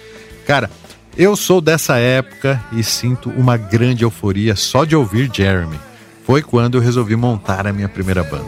Cara, 0.46 0.70
eu 1.16 1.36
sou 1.36 1.60
dessa 1.60 1.98
época 1.98 2.62
e 2.72 2.82
sinto 2.82 3.30
uma 3.30 3.56
grande 3.56 4.04
euforia 4.04 4.56
só 4.56 4.84
de 4.84 4.96
ouvir 4.96 5.30
Jeremy. 5.32 5.78
Foi 6.24 6.42
quando 6.42 6.76
eu 6.76 6.80
resolvi 6.80 7.16
montar 7.16 7.66
a 7.66 7.72
minha 7.72 7.88
primeira 7.88 8.22
banda. 8.22 8.46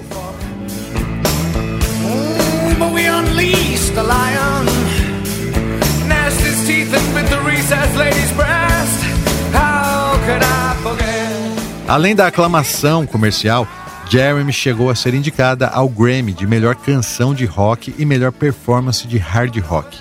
Além 11.88 12.14
da 12.14 12.28
aclamação 12.28 13.06
comercial, 13.06 13.68
Jeremy 14.12 14.52
chegou 14.52 14.90
a 14.90 14.94
ser 14.94 15.14
indicada 15.14 15.68
ao 15.68 15.88
Grammy 15.88 16.34
de 16.34 16.46
melhor 16.46 16.76
canção 16.76 17.34
de 17.34 17.46
rock 17.46 17.94
e 17.96 18.04
melhor 18.04 18.30
performance 18.30 19.08
de 19.08 19.16
hard 19.16 19.56
rock. 19.60 20.00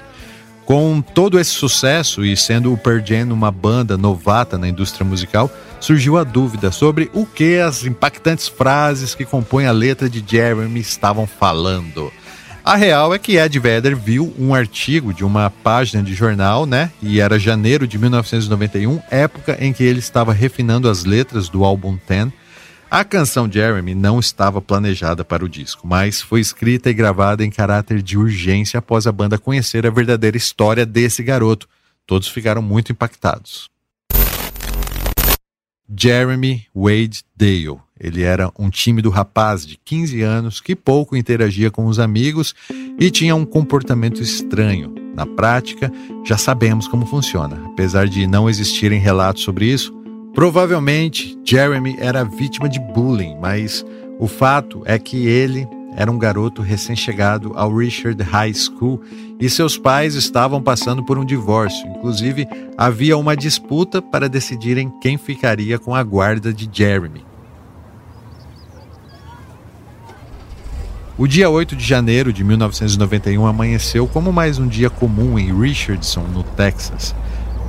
Com 0.65 1.01
todo 1.01 1.39
esse 1.39 1.51
sucesso 1.51 2.25
e 2.25 2.35
sendo 2.35 2.73
o 2.73 2.77
Pearl 2.77 2.99
Jam 2.99 3.31
uma 3.31 3.49
banda 3.49 3.97
novata 3.97 4.57
na 4.57 4.67
indústria 4.67 5.05
musical, 5.05 5.49
surgiu 5.79 6.17
a 6.17 6.25
dúvida 6.25 6.73
sobre 6.73 7.09
o 7.13 7.25
que 7.25 7.59
as 7.59 7.85
impactantes 7.85 8.49
frases 8.49 9.15
que 9.15 9.23
compõem 9.23 9.65
a 9.65 9.71
letra 9.71 10.09
de 10.09 10.21
Jeremy 10.27 10.81
estavam 10.81 11.25
falando. 11.25 12.11
A 12.65 12.75
real 12.75 13.13
é 13.13 13.17
que 13.17 13.37
Ed 13.37 13.57
Vedder 13.59 13.95
viu 13.95 14.35
um 14.37 14.53
artigo 14.53 15.13
de 15.13 15.23
uma 15.23 15.49
página 15.49 16.03
de 16.03 16.13
jornal, 16.13 16.65
né? 16.65 16.91
E 17.01 17.21
era 17.21 17.39
janeiro 17.39 17.87
de 17.87 17.97
1991, 17.97 19.01
época 19.09 19.57
em 19.61 19.71
que 19.71 19.85
ele 19.85 19.99
estava 19.99 20.33
refinando 20.33 20.89
as 20.89 21.05
letras 21.05 21.47
do 21.47 21.63
álbum 21.63 21.95
Ten 21.95 22.29
a 22.91 23.05
canção 23.05 23.49
Jeremy 23.49 23.95
não 23.95 24.19
estava 24.19 24.61
planejada 24.61 25.23
para 25.23 25.45
o 25.45 25.47
disco, 25.47 25.87
mas 25.87 26.21
foi 26.21 26.41
escrita 26.41 26.89
e 26.89 26.93
gravada 26.93 27.41
em 27.41 27.49
caráter 27.49 28.01
de 28.01 28.17
urgência 28.17 28.79
após 28.79 29.07
a 29.07 29.13
banda 29.13 29.37
conhecer 29.37 29.87
a 29.87 29.89
verdadeira 29.89 30.35
história 30.35 30.85
desse 30.85 31.23
garoto. 31.23 31.69
Todos 32.05 32.27
ficaram 32.27 32.61
muito 32.61 32.91
impactados. 32.91 33.69
Jeremy 35.97 36.65
Wade 36.75 37.23
Dale. 37.33 37.79
Ele 37.97 38.23
era 38.23 38.51
um 38.59 38.69
tímido 38.69 39.09
rapaz 39.09 39.65
de 39.65 39.77
15 39.77 40.21
anos 40.21 40.59
que 40.59 40.75
pouco 40.75 41.15
interagia 41.15 41.71
com 41.71 41.85
os 41.85 41.97
amigos 41.97 42.53
e 42.99 43.09
tinha 43.09 43.35
um 43.35 43.45
comportamento 43.45 44.21
estranho. 44.21 44.93
Na 45.15 45.25
prática, 45.25 45.89
já 46.25 46.37
sabemos 46.37 46.89
como 46.89 47.05
funciona. 47.05 47.61
Apesar 47.67 48.09
de 48.09 48.27
não 48.27 48.49
existirem 48.49 48.99
relatos 48.99 49.43
sobre 49.43 49.65
isso, 49.65 50.00
Provavelmente 50.33 51.37
Jeremy 51.43 51.97
era 51.99 52.23
vítima 52.23 52.69
de 52.69 52.79
bullying, 52.79 53.37
mas 53.39 53.85
o 54.17 54.27
fato 54.27 54.81
é 54.85 54.97
que 54.97 55.27
ele 55.27 55.67
era 55.95 56.09
um 56.09 56.17
garoto 56.17 56.61
recém-chegado 56.61 57.51
ao 57.55 57.75
Richard 57.75 58.21
High 58.23 58.53
School 58.53 59.01
e 59.39 59.49
seus 59.49 59.77
pais 59.77 60.15
estavam 60.15 60.61
passando 60.61 61.03
por 61.03 61.17
um 61.17 61.25
divórcio. 61.25 61.85
Inclusive, 61.87 62.47
havia 62.77 63.17
uma 63.17 63.35
disputa 63.35 64.01
para 64.01 64.29
decidirem 64.29 64.91
quem 65.01 65.17
ficaria 65.17 65.77
com 65.77 65.93
a 65.93 66.01
guarda 66.01 66.53
de 66.53 66.69
Jeremy. 66.71 67.25
O 71.17 71.27
dia 71.27 71.49
8 71.49 71.75
de 71.75 71.85
janeiro 71.85 72.31
de 72.31 72.43
1991 72.43 73.45
amanheceu 73.45 74.07
como 74.07 74.31
mais 74.31 74.57
um 74.57 74.67
dia 74.67 74.89
comum 74.89 75.37
em 75.37 75.53
Richardson, 75.53 76.23
no 76.23 76.41
Texas. 76.41 77.13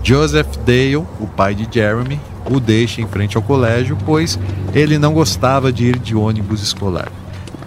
Joseph 0.03 0.57
Dale, 0.67 0.97
o 0.97 1.29
pai 1.37 1.55
de 1.55 1.69
Jeremy, 1.73 2.21
o 2.51 2.59
deixa 2.59 3.01
em 3.01 3.07
frente 3.07 3.37
ao 3.37 3.43
colégio, 3.43 3.97
pois 4.05 4.39
ele 4.75 4.99
não 4.99 5.15
gostava 5.15 5.73
de 5.73 5.87
ir 5.87 5.99
de 5.99 6.17
ônibus 6.17 6.61
escolar. 6.61 7.11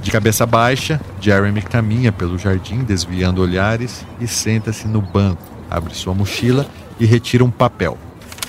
De 0.01 0.11
cabeça 0.11 0.45
baixa, 0.45 0.99
Jeremy 1.21 1.61
caminha 1.61 2.11
pelo 2.11 2.37
jardim, 2.37 2.83
desviando 2.83 3.41
olhares, 3.41 4.05
e 4.19 4.27
senta-se 4.27 4.85
no 4.85 5.01
banco, 5.01 5.41
abre 5.71 5.95
sua 5.95 6.13
mochila 6.13 6.67
e 6.99 7.05
retira 7.05 7.43
um 7.43 7.49
papel. 7.49 7.97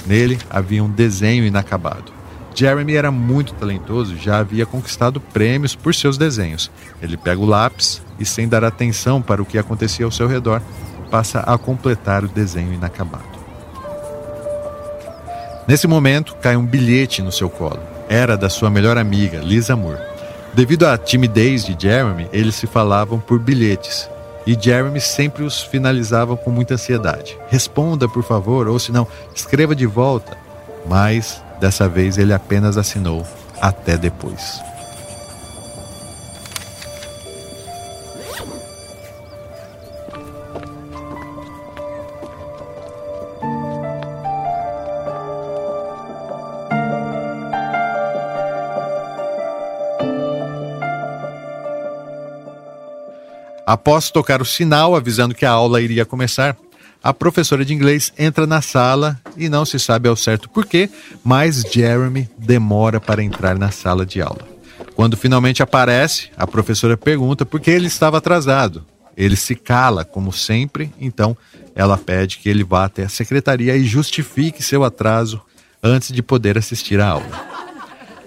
Nele 0.05 0.39
havia 0.51 0.82
um 0.82 0.91
desenho 0.91 1.45
inacabado. 1.45 2.12
Jeremy 2.55 2.95
era 2.95 3.12
muito 3.12 3.55
talentoso, 3.55 4.16
já 4.16 4.39
havia 4.39 4.66
conquistado 4.66 5.20
prêmios 5.20 5.76
por 5.76 5.95
seus 5.95 6.18
desenhos. 6.18 6.70
Ele 7.01 7.16
pega 7.16 7.41
o 7.41 7.47
lápis 7.47 8.03
e, 8.18 8.24
sem 8.24 8.49
dar 8.49 8.64
atenção 8.64 9.22
para 9.22 9.43
o 9.43 9.47
que 9.47 9.59
acontecia 9.59 10.05
ao 10.05 10.11
seu 10.11 10.26
redor, 10.26 10.61
passa 11.11 11.41
a 11.41 11.57
completar 11.57 12.24
o 12.24 12.28
desenho 12.28 12.72
inacabado. 12.72 13.36
Nesse 15.67 15.89
momento, 15.89 16.37
cai 16.37 16.57
um 16.57 16.64
bilhete 16.64 17.21
no 17.21 17.33
seu 17.33 17.51
colo. 17.51 17.81
Era 18.09 18.37
da 18.37 18.49
sua 18.49 18.71
melhor 18.71 18.97
amiga, 18.97 19.41
Lisa 19.41 19.75
Moore. 19.75 20.01
Devido 20.55 20.87
à 20.87 20.97
timidez 20.97 21.64
de 21.64 21.77
Jeremy, 21.79 22.29
eles 22.33 22.55
se 22.55 22.69
falavam 22.69 23.19
por 23.19 23.41
bilhetes. 23.41 24.09
E 24.47 24.57
Jeremy 24.59 25.01
sempre 25.01 25.43
os 25.43 25.61
finalizava 25.61 26.37
com 26.37 26.53
muita 26.53 26.75
ansiedade. 26.75 27.37
Responda, 27.49 28.09
por 28.09 28.23
favor, 28.23 28.69
ou 28.69 28.79
se 28.79 28.93
não, 28.93 29.09
escreva 29.35 29.75
de 29.75 29.87
volta. 29.87 30.39
Mas, 30.89 31.43
dessa 31.61 31.89
vez, 31.89 32.17
ele 32.17 32.33
apenas 32.33 32.79
assinou 32.79 33.27
até 33.61 33.99
depois. 33.99 34.61
Após 53.67 54.12
tocar 54.12 54.41
o 54.41 54.45
sinal 54.45 54.95
avisando 54.95 55.35
que 55.35 55.45
a 55.45 55.51
aula 55.51 55.83
iria 55.83 56.05
começar, 56.05 56.57
a 57.03 57.12
professora 57.12 57.64
de 57.64 57.75
inglês 57.75 58.12
entra 58.17 58.47
na 58.47 58.62
sala 58.62 59.21
e 59.37 59.49
não 59.49 59.64
se 59.64 59.77
sabe 59.81 60.09
ao 60.09 60.14
certo 60.14 60.49
porquê, 60.49 60.89
mas 61.25 61.62
Jeremy 61.62 62.29
demora 62.39 63.01
para 63.01 63.25
entrar 63.25 63.59
na 63.59 63.73
sala 63.73 64.07
de 64.07 64.23
aula. 64.23 64.47
Quando 64.95 65.17
finalmente 65.17 65.64
aparece, 65.64 66.31
a 66.37 66.47
professora 66.47 66.97
pergunta 66.97 67.45
por 67.45 67.59
que 67.59 67.73
ele 67.73 67.89
estava 67.89 68.19
atrasado. 68.19 68.87
Ele 69.17 69.35
se 69.35 69.57
cala, 69.57 70.05
como 70.05 70.33
sempre, 70.33 70.93
então 71.01 71.37
ela 71.75 71.99
pede 71.99 72.39
que 72.39 72.49
ele 72.49 72.62
vá 72.62 72.85
até 72.85 73.03
a 73.03 73.09
secretaria 73.09 73.77
e 73.77 73.85
justifique 73.85 74.62
seu 74.62 74.85
atraso 74.85 75.43
antes 75.83 76.12
de 76.12 76.23
poder 76.23 76.57
assistir 76.57 77.01
à 77.01 77.09
aula. 77.09 77.47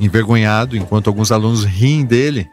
Envergonhado, 0.02 0.76
enquanto 0.76 1.08
alguns 1.08 1.32
alunos 1.32 1.64
riem 1.64 2.04
dele, 2.04 2.46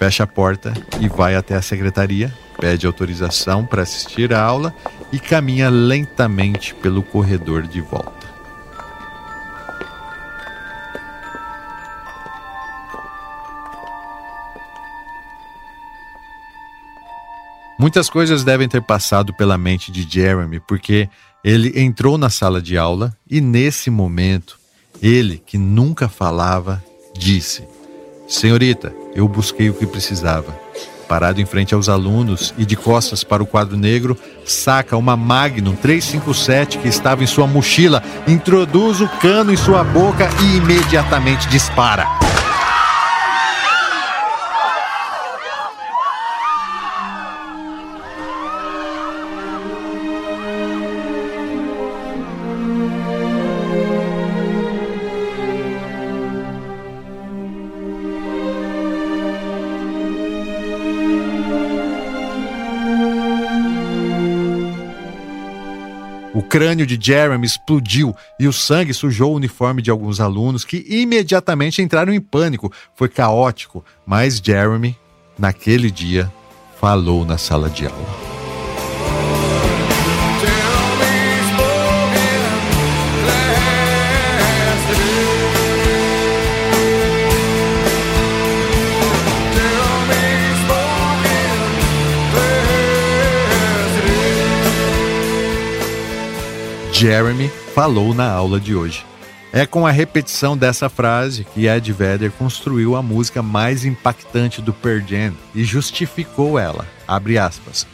fecha 0.00 0.24
a 0.24 0.26
porta 0.26 0.72
e 0.98 1.10
vai 1.10 1.36
até 1.36 1.54
a 1.54 1.60
secretaria, 1.60 2.32
pede 2.58 2.86
autorização 2.86 3.66
para 3.66 3.82
assistir 3.82 4.32
a 4.32 4.40
aula 4.40 4.74
e 5.12 5.18
caminha 5.18 5.68
lentamente 5.68 6.74
pelo 6.74 7.02
corredor 7.02 7.66
de 7.66 7.82
volta. 7.82 8.26
Muitas 17.78 18.08
coisas 18.08 18.42
devem 18.42 18.66
ter 18.66 18.80
passado 18.80 19.34
pela 19.34 19.58
mente 19.58 19.92
de 19.92 20.10
Jeremy, 20.10 20.60
porque 20.60 21.10
ele 21.44 21.78
entrou 21.78 22.16
na 22.16 22.30
sala 22.30 22.62
de 22.62 22.78
aula 22.78 23.14
e, 23.30 23.38
nesse 23.38 23.90
momento, 23.90 24.58
ele, 25.02 25.36
que 25.36 25.58
nunca 25.58 26.08
falava, 26.08 26.82
disse: 27.14 27.64
Senhorita, 28.26 28.94
eu 29.14 29.26
busquei 29.28 29.70
o 29.70 29.74
que 29.74 29.86
precisava. 29.86 30.58
Parado 31.08 31.40
em 31.40 31.44
frente 31.44 31.74
aos 31.74 31.88
alunos 31.88 32.54
e 32.56 32.64
de 32.64 32.76
costas 32.76 33.24
para 33.24 33.42
o 33.42 33.46
quadro 33.46 33.76
negro, 33.76 34.16
saca 34.44 34.96
uma 34.96 35.16
Magnum 35.16 35.74
357 35.74 36.78
que 36.78 36.86
estava 36.86 37.24
em 37.24 37.26
sua 37.26 37.48
mochila, 37.48 38.00
introduz 38.28 39.00
o 39.00 39.08
cano 39.20 39.52
em 39.52 39.56
sua 39.56 39.82
boca 39.82 40.28
e 40.40 40.56
imediatamente 40.56 41.48
dispara. 41.48 42.29
Crânio 66.50 66.84
de 66.84 66.98
Jeremy 67.00 67.46
explodiu 67.46 68.14
e 68.38 68.48
o 68.48 68.52
sangue 68.52 68.92
sujou 68.92 69.32
o 69.32 69.36
uniforme 69.36 69.80
de 69.80 69.88
alguns 69.88 70.18
alunos 70.18 70.64
que 70.64 70.84
imediatamente 70.88 71.80
entraram 71.80 72.12
em 72.12 72.20
pânico. 72.20 72.72
Foi 72.92 73.08
caótico, 73.08 73.84
mas 74.04 74.42
Jeremy, 74.44 74.96
naquele 75.38 75.92
dia, 75.92 76.30
falou 76.80 77.24
na 77.24 77.38
sala 77.38 77.70
de 77.70 77.86
aula. 77.86 78.39
Jeremy 97.00 97.48
falou 97.74 98.12
na 98.12 98.30
aula 98.30 98.60
de 98.60 98.74
hoje. 98.74 99.06
É 99.54 99.64
com 99.64 99.86
a 99.86 99.90
repetição 99.90 100.54
dessa 100.54 100.90
frase 100.90 101.44
que 101.44 101.66
Ed 101.66 101.90
Vedder 101.94 102.30
construiu 102.30 102.94
a 102.94 103.02
música 103.02 103.42
mais 103.42 103.86
impactante 103.86 104.60
do 104.60 104.74
Pearl 104.74 105.00
Jam 105.08 105.32
e 105.54 105.64
justificou 105.64 106.58
ela. 106.58 106.86
Abre 107.08 107.38
aspas. 107.38 107.86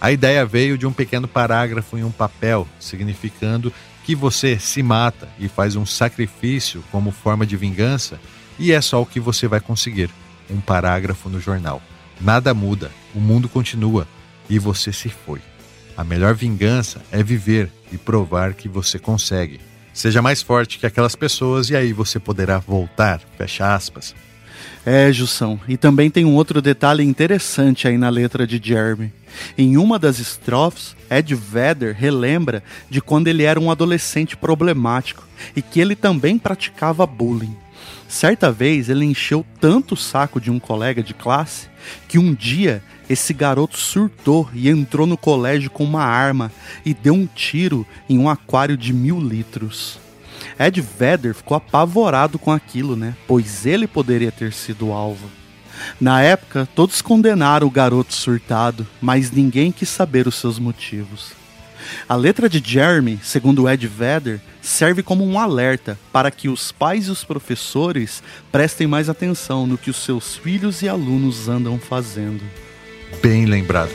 A 0.00 0.10
ideia 0.10 0.46
veio 0.46 0.78
de 0.78 0.86
um 0.86 0.94
pequeno 0.94 1.28
parágrafo 1.28 1.98
em 1.98 2.04
um 2.04 2.10
papel, 2.10 2.66
significando 2.80 3.70
que 4.02 4.14
você 4.14 4.58
se 4.58 4.82
mata 4.82 5.28
e 5.38 5.46
faz 5.46 5.76
um 5.76 5.84
sacrifício 5.84 6.82
como 6.90 7.10
forma 7.10 7.44
de 7.44 7.58
vingança, 7.58 8.18
e 8.58 8.72
é 8.72 8.80
só 8.80 9.02
o 9.02 9.06
que 9.06 9.20
você 9.20 9.46
vai 9.46 9.60
conseguir: 9.60 10.08
um 10.48 10.58
parágrafo 10.58 11.28
no 11.28 11.38
jornal. 11.38 11.82
Nada 12.18 12.54
muda, 12.54 12.90
o 13.14 13.20
mundo 13.20 13.46
continua 13.46 14.08
e 14.48 14.58
você 14.58 14.90
se 14.90 15.10
foi. 15.10 15.42
A 15.94 16.02
melhor 16.02 16.34
vingança 16.34 17.02
é 17.12 17.22
viver 17.22 17.70
e 17.92 17.98
provar 17.98 18.54
que 18.54 18.68
você 18.68 18.98
consegue. 18.98 19.60
Seja 19.92 20.20
mais 20.20 20.42
forte 20.42 20.78
que 20.78 20.86
aquelas 20.86 21.14
pessoas 21.14 21.70
e 21.70 21.76
aí 21.76 21.92
você 21.92 22.18
poderá 22.18 22.58
voltar. 22.58 23.20
Fecha 23.38 23.74
aspas. 23.74 24.14
É, 24.84 25.10
Jussão. 25.12 25.58
E 25.66 25.76
também 25.76 26.10
tem 26.10 26.24
um 26.24 26.34
outro 26.34 26.60
detalhe 26.60 27.02
interessante 27.02 27.88
aí 27.88 27.96
na 27.96 28.08
letra 28.08 28.46
de 28.46 28.60
Jeremy. 28.62 29.12
Em 29.56 29.76
uma 29.76 29.98
das 29.98 30.18
estrofes, 30.18 30.94
Ed 31.10 31.34
Vedder 31.34 31.94
relembra 31.94 32.62
de 32.90 33.00
quando 33.00 33.28
ele 33.28 33.44
era 33.44 33.58
um 33.58 33.70
adolescente 33.70 34.36
problemático 34.36 35.26
e 35.56 35.62
que 35.62 35.80
ele 35.80 35.96
também 35.96 36.38
praticava 36.38 37.06
bullying. 37.06 37.56
Certa 38.08 38.52
vez 38.52 38.88
ele 38.88 39.04
encheu 39.04 39.44
tanto 39.60 39.94
o 39.94 39.96
saco 39.96 40.40
de 40.40 40.50
um 40.50 40.58
colega 40.58 41.02
de 41.02 41.14
classe 41.14 41.68
que 42.06 42.18
um 42.18 42.34
dia 42.34 42.82
esse 43.08 43.32
garoto 43.34 43.78
surtou 43.78 44.48
e 44.54 44.68
entrou 44.68 45.06
no 45.06 45.16
colégio 45.16 45.70
com 45.70 45.84
uma 45.84 46.04
arma 46.04 46.50
e 46.84 46.94
deu 46.94 47.14
um 47.14 47.26
tiro 47.26 47.86
em 48.08 48.18
um 48.18 48.28
aquário 48.28 48.76
de 48.76 48.92
mil 48.92 49.20
litros. 49.20 49.98
Ed 50.58 50.80
Vedder 50.80 51.34
ficou 51.34 51.56
apavorado 51.56 52.38
com 52.38 52.50
aquilo, 52.50 52.96
né? 52.96 53.14
Pois 53.26 53.66
ele 53.66 53.86
poderia 53.86 54.30
ter 54.30 54.52
sido 54.52 54.92
alvo. 54.92 55.28
Na 56.00 56.22
época, 56.22 56.68
todos 56.74 57.02
condenaram 57.02 57.66
o 57.66 57.70
garoto 57.70 58.14
surtado, 58.14 58.86
mas 59.00 59.30
ninguém 59.30 59.72
quis 59.72 59.88
saber 59.88 60.26
os 60.26 60.36
seus 60.36 60.58
motivos. 60.58 61.32
A 62.08 62.14
letra 62.14 62.48
de 62.48 62.62
Jeremy, 62.64 63.20
segundo 63.22 63.68
Ed 63.68 63.86
Vedder, 63.86 64.40
serve 64.62 65.02
como 65.02 65.24
um 65.24 65.38
alerta 65.38 65.98
para 66.12 66.30
que 66.30 66.48
os 66.48 66.72
pais 66.72 67.08
e 67.08 67.10
os 67.10 67.24
professores 67.24 68.22
prestem 68.50 68.86
mais 68.86 69.08
atenção 69.10 69.66
no 69.66 69.76
que 69.76 69.90
os 69.90 69.96
seus 69.96 70.36
filhos 70.36 70.80
e 70.82 70.88
alunos 70.88 71.48
andam 71.48 71.78
fazendo. 71.78 72.42
Bem 73.22 73.46
lembrado, 73.46 73.90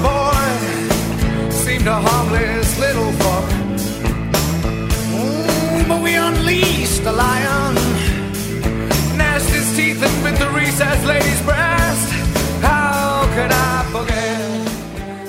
boy. 0.00 0.34
Seemed 1.50 1.88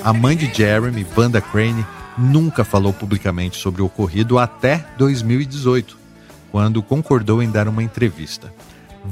a 0.06 0.12
mãe 0.12 0.36
de 0.36 0.46
Jeremy, 0.54 1.02
Vanda 1.02 1.40
Crane, 1.40 1.84
nunca 2.16 2.64
falou 2.64 2.92
publicamente 2.92 3.58
sobre 3.58 3.82
o 3.82 3.86
ocorrido 3.86 4.38
até 4.38 4.86
2018, 4.96 5.98
quando 6.56 6.82
concordou 6.82 7.42
em 7.42 7.50
dar 7.50 7.68
uma 7.68 7.82
entrevista. 7.82 8.50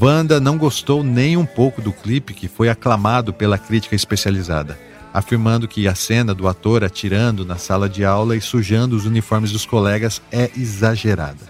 Wanda 0.01 0.41
não 0.41 0.57
gostou 0.57 1.05
nem 1.05 1.37
um 1.37 1.45
pouco 1.45 1.83
do 1.83 1.93
clipe 1.93 2.33
que 2.33 2.49
foi 2.49 2.71
aclamado 2.71 3.35
pela 3.35 3.59
crítica 3.59 3.95
especializada, 3.95 4.79
afirmando 5.13 5.69
que 5.69 5.87
a 5.87 5.95
cena 5.95 6.35
do 6.35 6.49
ator 6.49 6.83
atirando 6.83 7.45
na 7.45 7.59
sala 7.59 7.87
de 7.87 8.03
aula 8.03 8.35
e 8.35 8.41
sujando 8.41 8.97
os 8.97 9.05
uniformes 9.05 9.53
dos 9.53 9.67
colegas 9.67 10.23
é 10.33 10.51
exagerada. 10.57 11.47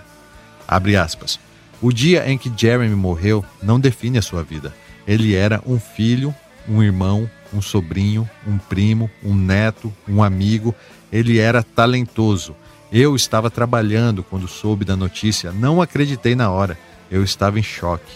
Abre 0.66 0.96
aspas. 0.96 1.38
O 1.80 1.92
dia 1.92 2.28
em 2.28 2.36
que 2.36 2.52
Jeremy 2.56 2.96
morreu 2.96 3.44
não 3.62 3.78
define 3.78 4.18
a 4.18 4.22
sua 4.22 4.42
vida. 4.42 4.74
Ele 5.06 5.36
era 5.36 5.62
um 5.64 5.78
filho, 5.78 6.34
um 6.68 6.82
irmão, 6.82 7.30
um 7.52 7.62
sobrinho, 7.62 8.28
um 8.44 8.58
primo, 8.58 9.08
um 9.22 9.32
neto, 9.32 9.94
um 10.08 10.24
amigo. 10.24 10.74
Ele 11.12 11.38
era 11.38 11.62
talentoso. 11.62 12.56
Eu 12.96 13.16
estava 13.16 13.50
trabalhando 13.50 14.22
quando 14.22 14.46
soube 14.46 14.84
da 14.84 14.94
notícia. 14.94 15.50
Não 15.50 15.82
acreditei 15.82 16.36
na 16.36 16.52
hora. 16.52 16.78
Eu 17.10 17.24
estava 17.24 17.58
em 17.58 17.62
choque. 17.62 18.12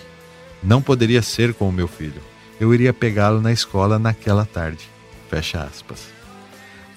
Não 0.63 0.81
poderia 0.81 1.21
ser 1.21 1.53
com 1.53 1.69
o 1.69 1.73
meu 1.73 1.89
filho. 1.89 2.23
Eu 2.61 2.73
iria 2.73 2.93
pegá-lo 2.93 3.41
na 3.41 3.51
escola 3.51 3.99
naquela 3.99 4.45
tarde. 4.45 4.89
Fecha 5.29 5.65
aspas. 5.65 6.07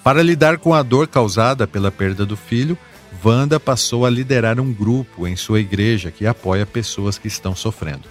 Para 0.04 0.22
lidar 0.22 0.58
com 0.58 0.72
a 0.72 0.80
dor 0.80 1.08
causada 1.08 1.66
pela 1.66 1.90
perda 1.90 2.24
do 2.24 2.36
filho, 2.36 2.78
Wanda 3.24 3.58
passou 3.58 4.06
a 4.06 4.10
liderar 4.10 4.60
um 4.60 4.72
grupo 4.72 5.26
em 5.26 5.34
sua 5.34 5.58
igreja 5.58 6.12
que 6.12 6.24
apoia 6.24 6.64
pessoas 6.64 7.18
que 7.18 7.26
estão 7.26 7.52
sofrendo. 7.56 8.08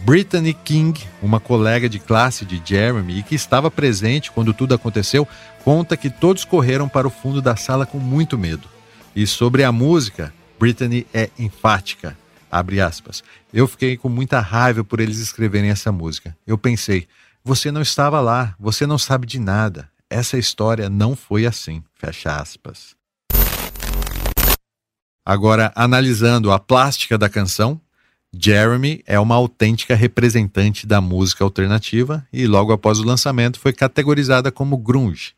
Brittany 0.00 0.54
King, 0.54 0.98
uma 1.22 1.38
colega 1.38 1.86
de 1.86 1.98
classe 1.98 2.46
de 2.46 2.62
Jeremy 2.64 3.18
e 3.18 3.22
que 3.22 3.34
estava 3.34 3.70
presente 3.70 4.32
quando 4.32 4.54
tudo 4.54 4.74
aconteceu, 4.74 5.28
conta 5.62 5.98
que 5.98 6.08
todos 6.08 6.46
correram 6.46 6.88
para 6.88 7.06
o 7.06 7.10
fundo 7.10 7.42
da 7.42 7.56
sala 7.56 7.84
com 7.84 7.98
muito 7.98 8.38
medo. 8.38 8.71
E 9.14 9.26
sobre 9.26 9.62
a 9.62 9.70
música, 9.70 10.32
Brittany 10.58 11.06
é 11.12 11.28
enfática. 11.38 12.16
Abre 12.50 12.80
aspas. 12.80 13.22
Eu 13.52 13.68
fiquei 13.68 13.96
com 13.96 14.08
muita 14.08 14.40
raiva 14.40 14.82
por 14.82 15.00
eles 15.00 15.18
escreverem 15.18 15.70
essa 15.70 15.92
música. 15.92 16.36
Eu 16.46 16.56
pensei, 16.56 17.06
você 17.44 17.70
não 17.70 17.82
estava 17.82 18.20
lá, 18.20 18.54
você 18.58 18.86
não 18.86 18.96
sabe 18.96 19.26
de 19.26 19.38
nada. 19.38 19.90
Essa 20.08 20.38
história 20.38 20.88
não 20.88 21.14
foi 21.14 21.44
assim. 21.44 21.82
Fecha 21.94 22.36
aspas. 22.36 22.94
Agora, 25.24 25.72
analisando 25.76 26.50
a 26.50 26.58
plástica 26.58 27.16
da 27.16 27.28
canção, 27.28 27.80
Jeremy 28.34 29.02
é 29.06 29.20
uma 29.20 29.34
autêntica 29.34 29.94
representante 29.94 30.86
da 30.86 31.00
música 31.02 31.44
alternativa 31.44 32.26
e 32.32 32.46
logo 32.46 32.72
após 32.72 32.98
o 32.98 33.04
lançamento 33.04 33.60
foi 33.60 33.74
categorizada 33.74 34.50
como 34.50 34.78
grunge, 34.78 35.34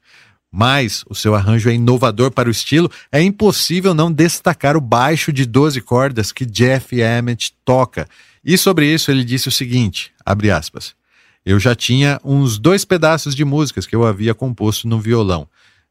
mas 0.56 1.02
o 1.10 1.16
seu 1.16 1.34
arranjo 1.34 1.68
é 1.68 1.74
inovador 1.74 2.30
para 2.30 2.48
o 2.48 2.52
estilo, 2.52 2.88
é 3.10 3.20
impossível 3.20 3.92
não 3.92 4.12
destacar 4.12 4.76
o 4.76 4.80
baixo 4.80 5.32
de 5.32 5.44
12 5.44 5.80
cordas 5.80 6.30
que 6.30 6.46
Jeff 6.46 6.94
Emmett 6.96 7.52
toca. 7.64 8.08
E 8.44 8.56
sobre 8.56 8.86
isso 8.86 9.10
ele 9.10 9.24
disse 9.24 9.48
o 9.48 9.50
seguinte, 9.50 10.12
abre 10.24 10.52
aspas, 10.52 10.94
eu 11.44 11.58
já 11.58 11.74
tinha 11.74 12.20
uns 12.24 12.56
dois 12.56 12.84
pedaços 12.84 13.34
de 13.34 13.44
músicas 13.44 13.84
que 13.84 13.96
eu 13.96 14.06
havia 14.06 14.32
composto 14.32 14.86
no 14.86 15.00
violão, 15.00 15.48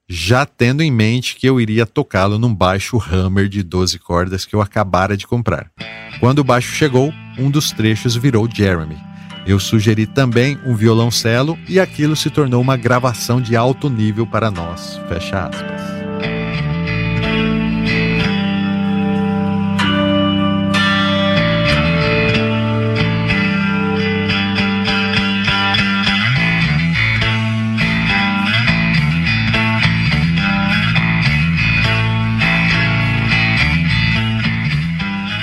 já 0.08 0.46
tendo 0.46 0.82
em 0.82 0.90
mente 0.90 1.36
que 1.36 1.46
eu 1.46 1.60
iria 1.60 1.86
tocá-lo 1.86 2.40
num 2.40 2.56
baixo 2.56 3.04
Hammer 3.12 3.50
de 3.50 3.64
12 3.64 4.00
cordas 4.00 4.46
que 4.46 4.56
eu 4.56 4.62
acabara 4.62 5.18
de 5.18 5.28
comprar. 5.28 5.70
Quando 6.22 6.40
o 6.40 6.44
baixo 6.44 6.74
chegou, 6.74 7.14
um 7.38 7.52
dos 7.52 7.74
trechos 7.74 8.16
virou 8.16 8.50
Jeremy. 8.50 9.13
Eu 9.46 9.60
sugeri 9.60 10.06
também 10.06 10.58
um 10.66 10.74
violoncelo 10.74 11.58
e 11.68 11.80
aquilo 11.80 12.16
se 12.16 12.30
tornou 12.30 12.62
uma 12.62 12.78
gravação 12.78 13.42
de 13.42 13.56
alto 13.56 13.90
nível 13.90 14.26
para 14.26 14.50
nós. 14.50 15.00
Fecha 15.10 15.48
aspas. 15.48 15.84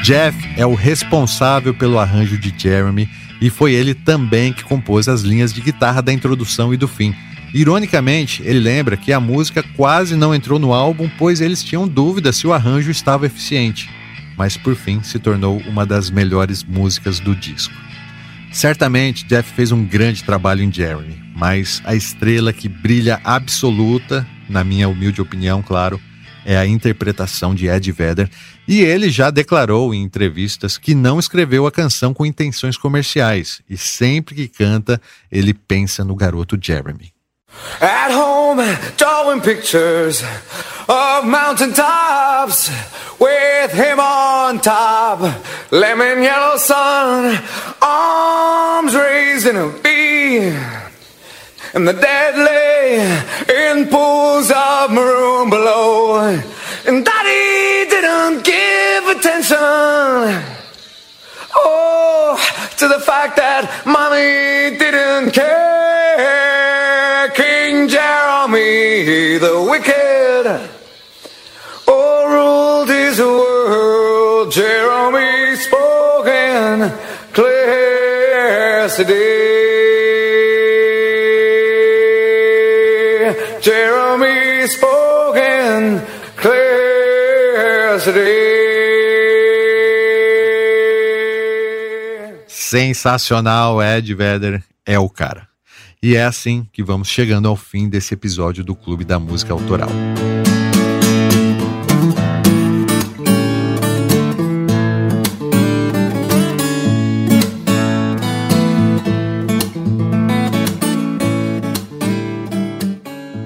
Jeff 0.02 0.36
é 0.56 0.66
o 0.66 0.74
responsável 0.74 1.72
pelo 1.72 1.96
arranjo 1.96 2.36
de 2.36 2.52
Jeremy 2.56 3.08
e 3.40 3.48
foi 3.48 3.72
ele 3.72 3.94
também 3.94 4.52
que 4.52 4.64
compôs 4.64 5.08
as 5.08 5.22
linhas 5.22 5.52
de 5.52 5.60
guitarra 5.60 6.02
da 6.02 6.12
introdução 6.12 6.74
e 6.74 6.76
do 6.76 6.86
fim. 6.86 7.14
Ironicamente, 7.52 8.42
ele 8.44 8.60
lembra 8.60 8.96
que 8.96 9.12
a 9.12 9.18
música 9.18 9.62
quase 9.76 10.14
não 10.14 10.34
entrou 10.34 10.58
no 10.58 10.72
álbum, 10.72 11.10
pois 11.18 11.40
eles 11.40 11.64
tinham 11.64 11.88
dúvida 11.88 12.32
se 12.32 12.46
o 12.46 12.52
arranjo 12.52 12.90
estava 12.90 13.26
eficiente, 13.26 13.90
mas 14.36 14.56
por 14.56 14.76
fim 14.76 15.02
se 15.02 15.18
tornou 15.18 15.58
uma 15.66 15.84
das 15.84 16.10
melhores 16.10 16.62
músicas 16.62 17.18
do 17.18 17.34
disco. 17.34 17.74
Certamente, 18.52 19.24
Jeff 19.26 19.52
fez 19.52 19.72
um 19.72 19.84
grande 19.84 20.22
trabalho 20.22 20.62
em 20.62 20.72
Jeremy, 20.72 21.18
mas 21.34 21.80
a 21.84 21.94
estrela 21.94 22.52
que 22.52 22.68
brilha 22.68 23.20
absoluta, 23.24 24.26
na 24.48 24.62
minha 24.62 24.88
humilde 24.88 25.20
opinião, 25.20 25.62
claro, 25.62 26.00
é 26.44 26.56
a 26.56 26.66
interpretação 26.66 27.54
de 27.54 27.68
Ed 27.68 27.90
Vedder, 27.92 28.30
e 28.66 28.80
ele 28.80 29.10
já 29.10 29.30
declarou 29.30 29.94
em 29.94 30.02
entrevistas 30.02 30.78
que 30.78 30.94
não 30.94 31.18
escreveu 31.18 31.66
a 31.66 31.72
canção 31.72 32.14
com 32.14 32.24
intenções 32.24 32.76
comerciais, 32.76 33.60
e 33.68 33.76
sempre 33.76 34.34
que 34.34 34.48
canta, 34.48 35.00
ele 35.30 35.52
pensa 35.52 36.04
no 36.04 36.14
garoto 36.14 36.58
Jeremy. 36.60 37.12
At 37.80 38.12
home, 38.12 38.62
drawing 38.96 39.40
pictures 39.40 40.22
of 40.88 41.26
with 43.18 43.72
him 43.72 44.00
on 44.00 44.60
top, 44.60 45.20
lemon 45.70 46.22
yellow 46.22 46.56
sun, 46.56 47.38
arms 47.82 48.94
raised 48.94 49.46
in 49.46 49.56
a 49.56 49.68
V. 49.68 50.79
and 51.74 51.86
the 51.86 51.92
dead 51.92 52.36
lay 52.36 53.00
in 53.68 53.86
pools 53.88 54.50
of 54.50 54.90
maroon 54.90 55.50
below. 55.50 56.18
And 56.86 57.04
Daddy 57.04 57.88
didn't 57.90 58.44
give 58.44 59.06
attention. 59.16 59.56
Oh, 61.54 62.36
to 62.78 62.88
the 62.88 63.00
fact 63.00 63.36
that 63.36 63.82
Mommy 63.86 64.76
didn't 64.78 65.32
care. 65.32 67.28
King 67.30 67.88
Jeremy 67.88 69.38
the 69.38 69.66
wicked, 69.70 70.68
oh, 71.86 72.26
ruled 72.34 72.88
his 72.88 73.18
world. 73.20 74.52
Jeremy 74.52 75.56
spoken 75.56 76.90
clear 77.32 78.88
Jeremy 83.62 84.66
spoken 84.68 86.00
Sensacional, 92.48 93.82
Ed 93.82 94.14
Vedder 94.14 94.62
é 94.86 94.98
o 94.98 95.08
cara. 95.10 95.46
E 96.02 96.16
é 96.16 96.24
assim 96.24 96.66
que 96.72 96.82
vamos 96.82 97.08
chegando 97.08 97.48
ao 97.48 97.56
fim 97.56 97.88
desse 97.88 98.14
episódio 98.14 98.64
do 98.64 98.74
Clube 98.74 99.04
da 99.04 99.18
Música 99.18 99.52
Autoral. 99.52 99.90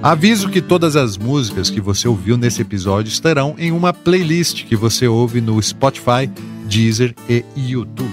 Aviso 0.04 0.50
que 0.50 0.60
todas 0.60 0.96
as 0.96 1.16
músicas 1.16 1.70
que 1.70 1.80
você 1.80 2.06
ouviu 2.06 2.36
nesse 2.36 2.60
episódio 2.60 3.08
estarão 3.08 3.54
em 3.56 3.72
uma 3.72 3.90
playlist 3.90 4.66
que 4.66 4.76
você 4.76 5.08
ouve 5.08 5.40
no 5.40 5.60
Spotify, 5.62 6.30
Deezer 6.66 7.14
e 7.26 7.42
YouTube. 7.56 8.12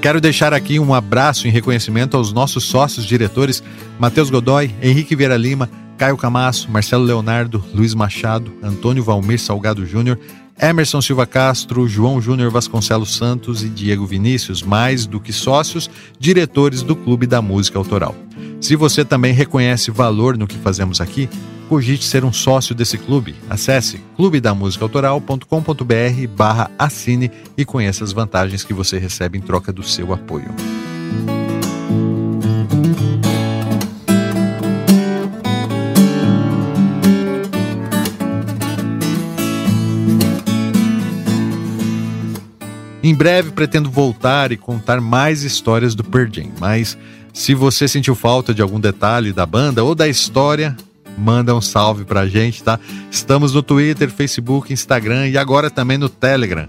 Quero 0.00 0.18
deixar 0.18 0.54
aqui 0.54 0.78
um 0.78 0.94
abraço 0.94 1.46
em 1.46 1.50
reconhecimento 1.50 2.16
aos 2.16 2.32
nossos 2.32 2.64
sócios 2.64 3.04
diretores 3.04 3.62
Matheus 3.98 4.30
Godoy, 4.30 4.74
Henrique 4.80 5.14
Vieira 5.14 5.36
Lima, 5.36 5.68
Caio 5.98 6.16
Camasso, 6.16 6.70
Marcelo 6.70 7.04
Leonardo, 7.04 7.62
Luiz 7.74 7.94
Machado, 7.94 8.50
Antônio 8.62 9.04
Valmir 9.04 9.38
Salgado 9.38 9.84
Júnior, 9.84 10.18
Emerson 10.60 11.00
Silva 11.00 11.26
Castro, 11.26 11.88
João 11.88 12.20
Júnior 12.20 12.50
Vasconcelos 12.50 13.16
Santos 13.16 13.62
e 13.62 13.68
Diego 13.68 14.04
Vinícius, 14.04 14.62
mais 14.62 15.06
do 15.06 15.18
que 15.18 15.32
sócios, 15.32 15.88
diretores 16.18 16.82
do 16.82 16.94
Clube 16.94 17.26
da 17.26 17.40
Música 17.40 17.78
Autoral. 17.78 18.14
Se 18.60 18.76
você 18.76 19.04
também 19.04 19.32
reconhece 19.32 19.90
valor 19.90 20.36
no 20.36 20.46
que 20.46 20.58
fazemos 20.58 21.00
aqui, 21.00 21.28
cogite 21.68 22.04
ser 22.04 22.24
um 22.24 22.32
sócio 22.32 22.74
desse 22.74 22.98
clube. 22.98 23.34
Acesse 23.48 24.00
clubedamusicaautoral.com.br 24.16 26.26
barra 26.36 26.70
assine 26.78 27.30
e 27.56 27.64
conheça 27.64 28.04
as 28.04 28.12
vantagens 28.12 28.62
que 28.62 28.74
você 28.74 28.98
recebe 28.98 29.38
em 29.38 29.40
troca 29.40 29.72
do 29.72 29.82
seu 29.82 30.12
apoio. 30.12 30.54
Em 43.10 43.14
breve 43.14 43.50
pretendo 43.50 43.90
voltar 43.90 44.52
e 44.52 44.56
contar 44.56 45.00
mais 45.00 45.42
histórias 45.42 45.96
do 45.96 46.04
Pearl 46.04 46.30
mas 46.60 46.96
se 47.32 47.56
você 47.56 47.88
sentiu 47.88 48.14
falta 48.14 48.54
de 48.54 48.62
algum 48.62 48.78
detalhe 48.78 49.32
da 49.32 49.44
banda 49.44 49.82
ou 49.82 49.96
da 49.96 50.06
história, 50.06 50.76
manda 51.18 51.52
um 51.52 51.60
salve 51.60 52.04
pra 52.04 52.28
gente, 52.28 52.62
tá? 52.62 52.78
Estamos 53.10 53.52
no 53.52 53.64
Twitter, 53.64 54.08
Facebook, 54.10 54.72
Instagram 54.72 55.26
e 55.26 55.36
agora 55.36 55.68
também 55.68 55.98
no 55.98 56.08
Telegram. 56.08 56.68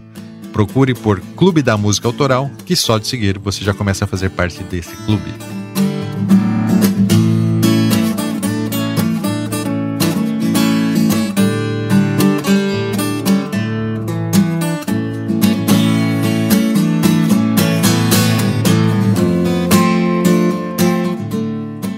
Procure 0.52 0.96
por 0.96 1.22
Clube 1.38 1.62
da 1.62 1.78
Música 1.78 2.08
Autoral, 2.08 2.50
que 2.66 2.76
só 2.76 2.98
de 2.98 3.06
seguir 3.06 3.38
você 3.38 3.64
já 3.64 3.76
começa 3.76 4.06
a 4.06 4.08
fazer 4.08 4.32
parte 4.32 4.64
desse 4.64 4.96
clube. 5.06 5.61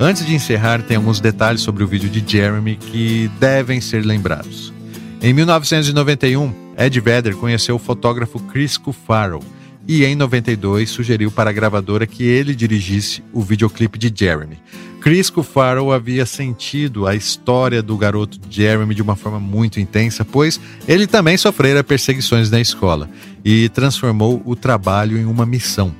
Antes 0.03 0.25
de 0.25 0.35
encerrar, 0.35 0.83
tem 0.83 0.97
alguns 0.97 1.21
detalhes 1.21 1.61
sobre 1.61 1.81
o 1.81 1.87
vídeo 1.87 2.09
de 2.09 2.21
Jeremy 2.29 2.75
que 2.75 3.31
devem 3.39 3.79
ser 3.79 4.03
lembrados. 4.03 4.73
Em 5.21 5.31
1991, 5.31 6.53
Ed 6.77 6.99
Vedder 6.99 7.37
conheceu 7.37 7.77
o 7.77 7.79
fotógrafo 7.79 8.37
Chris 8.37 8.75
Cufaro 8.75 9.39
e 9.87 10.03
em 10.03 10.13
92 10.13 10.89
sugeriu 10.89 11.31
para 11.31 11.51
a 11.51 11.53
gravadora 11.53 12.05
que 12.05 12.25
ele 12.25 12.53
dirigisse 12.53 13.23
o 13.31 13.41
videoclipe 13.41 13.97
de 13.97 14.11
Jeremy. 14.13 14.57
Chris 14.99 15.29
Cufaro 15.29 15.93
havia 15.93 16.25
sentido 16.25 17.07
a 17.07 17.15
história 17.15 17.81
do 17.81 17.95
garoto 17.95 18.37
Jeremy 18.49 18.93
de 18.93 19.01
uma 19.01 19.15
forma 19.15 19.39
muito 19.39 19.79
intensa, 19.79 20.25
pois 20.25 20.59
ele 20.85 21.07
também 21.07 21.37
sofrera 21.37 21.81
perseguições 21.81 22.51
na 22.51 22.59
escola 22.59 23.09
e 23.43 23.69
transformou 23.69 24.41
o 24.43 24.53
trabalho 24.53 25.17
em 25.17 25.23
uma 25.23 25.45
missão. 25.45 25.95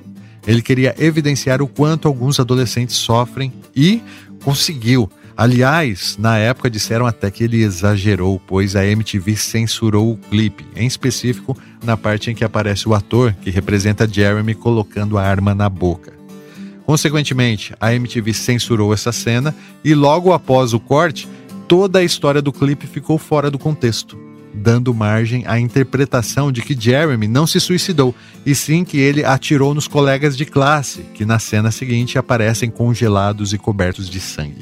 Ele 0.46 0.62
queria 0.62 0.94
evidenciar 0.98 1.62
o 1.62 1.68
quanto 1.68 2.08
alguns 2.08 2.40
adolescentes 2.40 2.96
sofrem 2.96 3.52
e 3.76 4.02
conseguiu. 4.44 5.10
Aliás, 5.36 6.16
na 6.20 6.38
época 6.38 6.70
disseram 6.70 7.08
até 7.08 7.32
que 7.32 7.44
ele 7.44 7.64
exagerou, 7.64 8.40
pois 8.46 8.76
a 8.76 8.86
MTV 8.86 9.36
censurou 9.36 10.12
o 10.12 10.18
clipe, 10.18 10.66
em 10.76 10.86
específico 10.86 11.58
na 11.84 11.98
parte 11.98 12.30
em 12.30 12.36
que 12.36 12.44
aparece 12.44 12.88
o 12.88 12.94
ator 12.94 13.34
que 13.42 13.50
representa 13.50 14.08
Jeremy 14.08 14.54
colocando 14.54 15.18
a 15.18 15.24
arma 15.24 15.56
na 15.56 15.68
boca. 15.68 16.14
Consequentemente, 16.86 17.74
a 17.80 17.94
MTV 17.94 18.34
censurou 18.34 18.94
essa 18.94 19.12
cena 19.12 19.56
e 19.84 19.96
logo 19.96 20.34
após 20.34 20.74
o 20.74 20.80
corte, 20.80 21.28
toda 21.68 22.00
a 22.00 22.04
história 22.04 22.42
do 22.42 22.52
clipe 22.52 22.86
ficou 22.86 23.18
fora 23.18 23.50
do 23.50 23.58
contexto 23.58 24.23
dando 24.54 24.94
margem 24.94 25.44
à 25.48 25.60
interpretação 25.60 26.52
de 26.52 26.62
que 26.62 26.80
Jeremy 26.80 27.28
não 27.28 27.48
se 27.48 27.60
suicidou, 27.60 28.14
e 28.46 28.54
sim 28.54 28.84
que 28.84 28.98
ele 28.98 29.26
atirou 29.26 29.74
nos 29.74 29.88
colegas 29.88 30.38
de 30.38 30.46
classe, 30.46 31.02
que 31.14 31.26
na 31.26 31.40
cena 31.40 31.72
seguinte 31.72 32.18
aparecem 32.18 32.70
congelados 32.70 33.54
e 33.54 33.58
cobertos 33.58 34.10
de 34.10 34.20
sangue. 34.20 34.62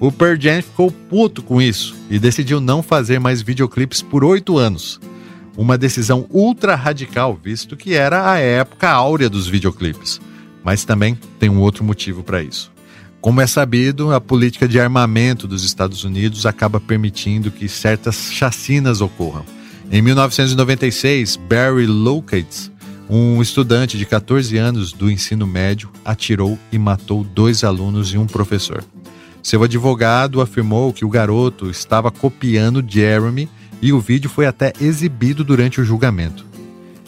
O 0.00 0.10
Pearl 0.10 0.40
Jam 0.40 0.62
ficou 0.62 0.90
puto 0.90 1.42
com 1.42 1.60
isso 1.60 1.94
e 2.08 2.18
decidiu 2.18 2.58
não 2.58 2.82
fazer 2.82 3.20
mais 3.20 3.42
videoclipes 3.42 4.00
por 4.00 4.24
oito 4.24 4.56
anos. 4.56 4.98
Uma 5.56 5.76
decisão 5.76 6.26
ultra 6.30 6.74
radical, 6.74 7.38
visto 7.42 7.76
que 7.76 7.92
era 7.92 8.32
a 8.32 8.38
época 8.38 8.88
áurea 8.88 9.28
dos 9.28 9.46
videoclipes. 9.46 10.18
Mas 10.64 10.84
também 10.84 11.18
tem 11.38 11.50
um 11.50 11.60
outro 11.60 11.84
motivo 11.84 12.22
para 12.22 12.42
isso. 12.42 12.72
Como 13.20 13.40
é 13.42 13.46
sabido, 13.46 14.14
a 14.14 14.20
política 14.20 14.66
de 14.66 14.80
armamento 14.80 15.46
dos 15.46 15.62
Estados 15.62 16.04
Unidos 16.04 16.46
acaba 16.46 16.80
permitindo 16.80 17.50
que 17.50 17.68
certas 17.68 18.32
chacinas 18.32 19.02
ocorram. 19.02 19.44
Em 19.92 20.00
1996, 20.00 21.36
Barry 21.36 21.86
Locates, 21.86 22.72
um 23.10 23.42
estudante 23.42 23.98
de 23.98 24.06
14 24.06 24.56
anos 24.56 24.92
do 24.92 25.10
ensino 25.10 25.46
médio, 25.46 25.90
atirou 26.02 26.58
e 26.72 26.78
matou 26.78 27.22
dois 27.22 27.62
alunos 27.62 28.14
e 28.14 28.16
um 28.16 28.26
professor. 28.26 28.82
Seu 29.42 29.62
advogado 29.62 30.40
afirmou 30.40 30.90
que 30.90 31.04
o 31.04 31.10
garoto 31.10 31.68
estava 31.68 32.10
copiando 32.10 32.84
Jeremy 32.86 33.50
e 33.82 33.92
o 33.92 34.00
vídeo 34.00 34.30
foi 34.30 34.46
até 34.46 34.72
exibido 34.80 35.44
durante 35.44 35.78
o 35.78 35.84
julgamento. 35.84 36.49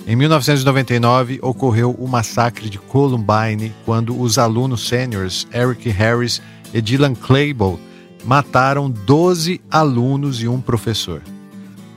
Em 0.06 0.16
1999, 0.16 1.38
ocorreu 1.42 1.92
o 1.92 2.08
massacre 2.08 2.68
de 2.68 2.78
Columbine, 2.78 3.72
quando 3.84 4.20
os 4.20 4.36
alunos 4.36 4.88
sêniores 4.88 5.46
Eric 5.54 5.88
Harris 5.90 6.42
e 6.74 6.80
Dylan 6.80 7.14
Clayball 7.14 7.78
mataram 8.24 8.90
12 8.90 9.60
alunos 9.70 10.42
e 10.42 10.48
um 10.48 10.60
professor. 10.60 11.22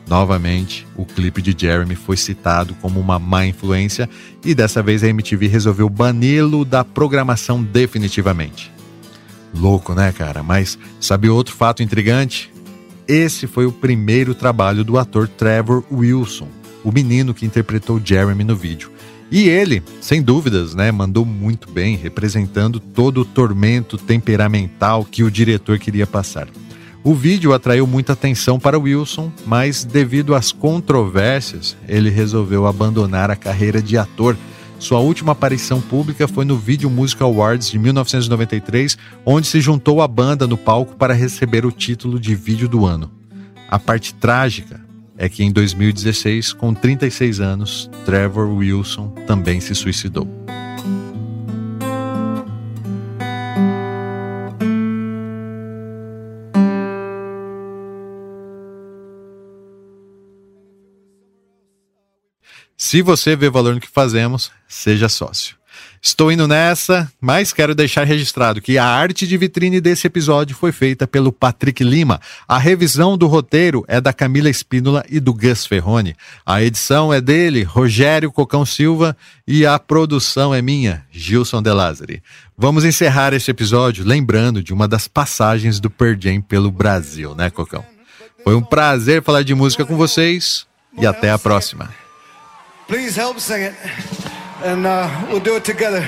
Novamente, 0.07 0.85
o 0.95 1.03
clipe 1.03 1.41
de 1.41 1.55
Jeremy 1.57 1.95
foi 1.95 2.15
citado 2.15 2.75
como 2.79 2.99
uma 2.99 3.17
má 3.17 3.45
influência 3.45 4.07
e 4.43 4.53
dessa 4.53 4.83
vez 4.83 5.03
a 5.03 5.07
MTV 5.07 5.47
resolveu 5.47 5.89
bani-lo 5.89 6.63
da 6.63 6.83
programação 6.83 7.63
definitivamente. 7.63 8.71
Louco, 9.53 9.95
né, 9.95 10.11
cara? 10.11 10.43
Mas 10.43 10.77
sabe 10.99 11.27
outro 11.27 11.55
fato 11.55 11.81
intrigante? 11.81 12.53
Esse 13.07 13.47
foi 13.47 13.65
o 13.65 13.71
primeiro 13.71 14.35
trabalho 14.35 14.83
do 14.83 14.97
ator 14.97 15.27
Trevor 15.27 15.83
Wilson, 15.91 16.49
o 16.85 16.91
menino 16.91 17.33
que 17.33 17.45
interpretou 17.45 17.99
Jeremy 18.01 18.43
no 18.43 18.55
vídeo. 18.55 18.91
E 19.31 19.49
ele, 19.49 19.81
sem 19.99 20.21
dúvidas, 20.21 20.75
né, 20.75 20.91
mandou 20.91 21.25
muito 21.25 21.69
bem, 21.69 21.97
representando 21.97 22.79
todo 22.79 23.21
o 23.21 23.25
tormento 23.25 23.97
temperamental 23.97 25.03
que 25.03 25.23
o 25.23 25.31
diretor 25.31 25.79
queria 25.79 26.05
passar. 26.05 26.47
O 27.03 27.13
vídeo 27.13 27.53
atraiu 27.53 27.85
muita 27.87 28.13
atenção 28.13 28.59
para 28.59 28.79
Wilson, 28.79 29.31
mas 29.45 29.83
devido 29.83 30.35
às 30.35 30.51
controvérsias, 30.51 31.75
ele 31.87 32.09
resolveu 32.09 32.67
abandonar 32.67 33.31
a 33.31 33.35
carreira 33.35 33.81
de 33.81 33.97
ator. 33.97 34.37
Sua 34.77 34.99
última 34.99 35.31
aparição 35.31 35.81
pública 35.81 36.27
foi 36.27 36.45
no 36.45 36.57
Video 36.57 36.89
Music 36.89 37.21
Awards 37.21 37.69
de 37.69 37.79
1993, 37.79 38.97
onde 39.25 39.47
se 39.47 39.59
juntou 39.59 40.01
à 40.01 40.07
banda 40.07 40.45
no 40.45 40.57
palco 40.57 40.95
para 40.95 41.13
receber 41.13 41.65
o 41.65 41.71
título 41.71 42.19
de 42.19 42.35
vídeo 42.35 42.67
do 42.67 42.85
ano. 42.85 43.11
A 43.67 43.79
parte 43.79 44.13
trágica 44.13 44.84
é 45.17 45.29
que 45.29 45.43
em 45.43 45.51
2016, 45.51 46.53
com 46.53 46.73
36 46.73 47.39
anos, 47.39 47.89
Trevor 48.05 48.49
Wilson 48.49 49.09
também 49.27 49.59
se 49.59 49.73
suicidou. 49.73 50.27
Se 62.77 63.01
você 63.01 63.35
vê 63.35 63.49
valor 63.49 63.73
no 63.73 63.81
que 63.81 63.87
fazemos, 63.87 64.51
seja 64.67 65.09
sócio. 65.09 65.57
Estou 66.01 66.31
indo 66.31 66.47
nessa, 66.47 67.11
mas 67.19 67.51
quero 67.51 67.73
deixar 67.73 68.03
registrado 68.03 68.61
que 68.61 68.77
a 68.77 68.85
arte 68.85 69.25
de 69.25 69.35
vitrine 69.37 69.81
desse 69.81 70.05
episódio 70.05 70.55
foi 70.55 70.71
feita 70.71 71.07
pelo 71.07 71.31
Patrick 71.31 71.83
Lima. 71.83 72.21
A 72.47 72.57
revisão 72.57 73.17
do 73.17 73.25
roteiro 73.25 73.83
é 73.87 73.99
da 73.99 74.13
Camila 74.13 74.49
Espínola 74.49 75.03
e 75.09 75.19
do 75.19 75.33
Gus 75.33 75.65
Ferrone. 75.65 76.15
A 76.45 76.61
edição 76.61 77.11
é 77.11 77.19
dele, 77.19 77.63
Rogério 77.63 78.31
Cocão 78.31 78.65
Silva, 78.65 79.17
e 79.47 79.65
a 79.65 79.79
produção 79.79 80.53
é 80.53 80.61
minha, 80.61 81.03
Gilson 81.11 81.61
De 81.61 81.71
Lázari. 81.71 82.21
Vamos 82.57 82.85
encerrar 82.85 83.33
este 83.33 83.51
episódio 83.51 84.05
lembrando 84.05 84.61
de 84.61 84.73
uma 84.73 84.87
das 84.87 85.07
passagens 85.07 85.79
do 85.79 85.89
Per 85.89 86.17
Jam 86.19 86.41
pelo 86.41 86.71
Brasil, 86.71 87.33
né, 87.33 87.49
Cocão? 87.49 87.83
Foi 88.43 88.55
um 88.55 88.61
prazer 88.61 89.23
falar 89.23 89.43
de 89.43 89.55
música 89.55 89.83
com 89.83 89.97
vocês 89.97 90.67
e 90.99 91.05
até 91.05 91.31
a 91.31 91.39
próxima. 91.39 91.89
Please 92.87 93.19
help 93.19 93.39
sing 93.39 93.63
it. 93.63 93.75
and 94.63 94.85
uh, 94.85 95.27
we'll 95.29 95.39
do 95.39 95.55
it 95.55 95.65
together. 95.65 96.05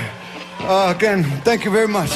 Uh, 0.60 0.93
again, 0.95 1.24
thank 1.41 1.66
you 1.66 1.72
very 1.72 1.88
much. 1.88 2.12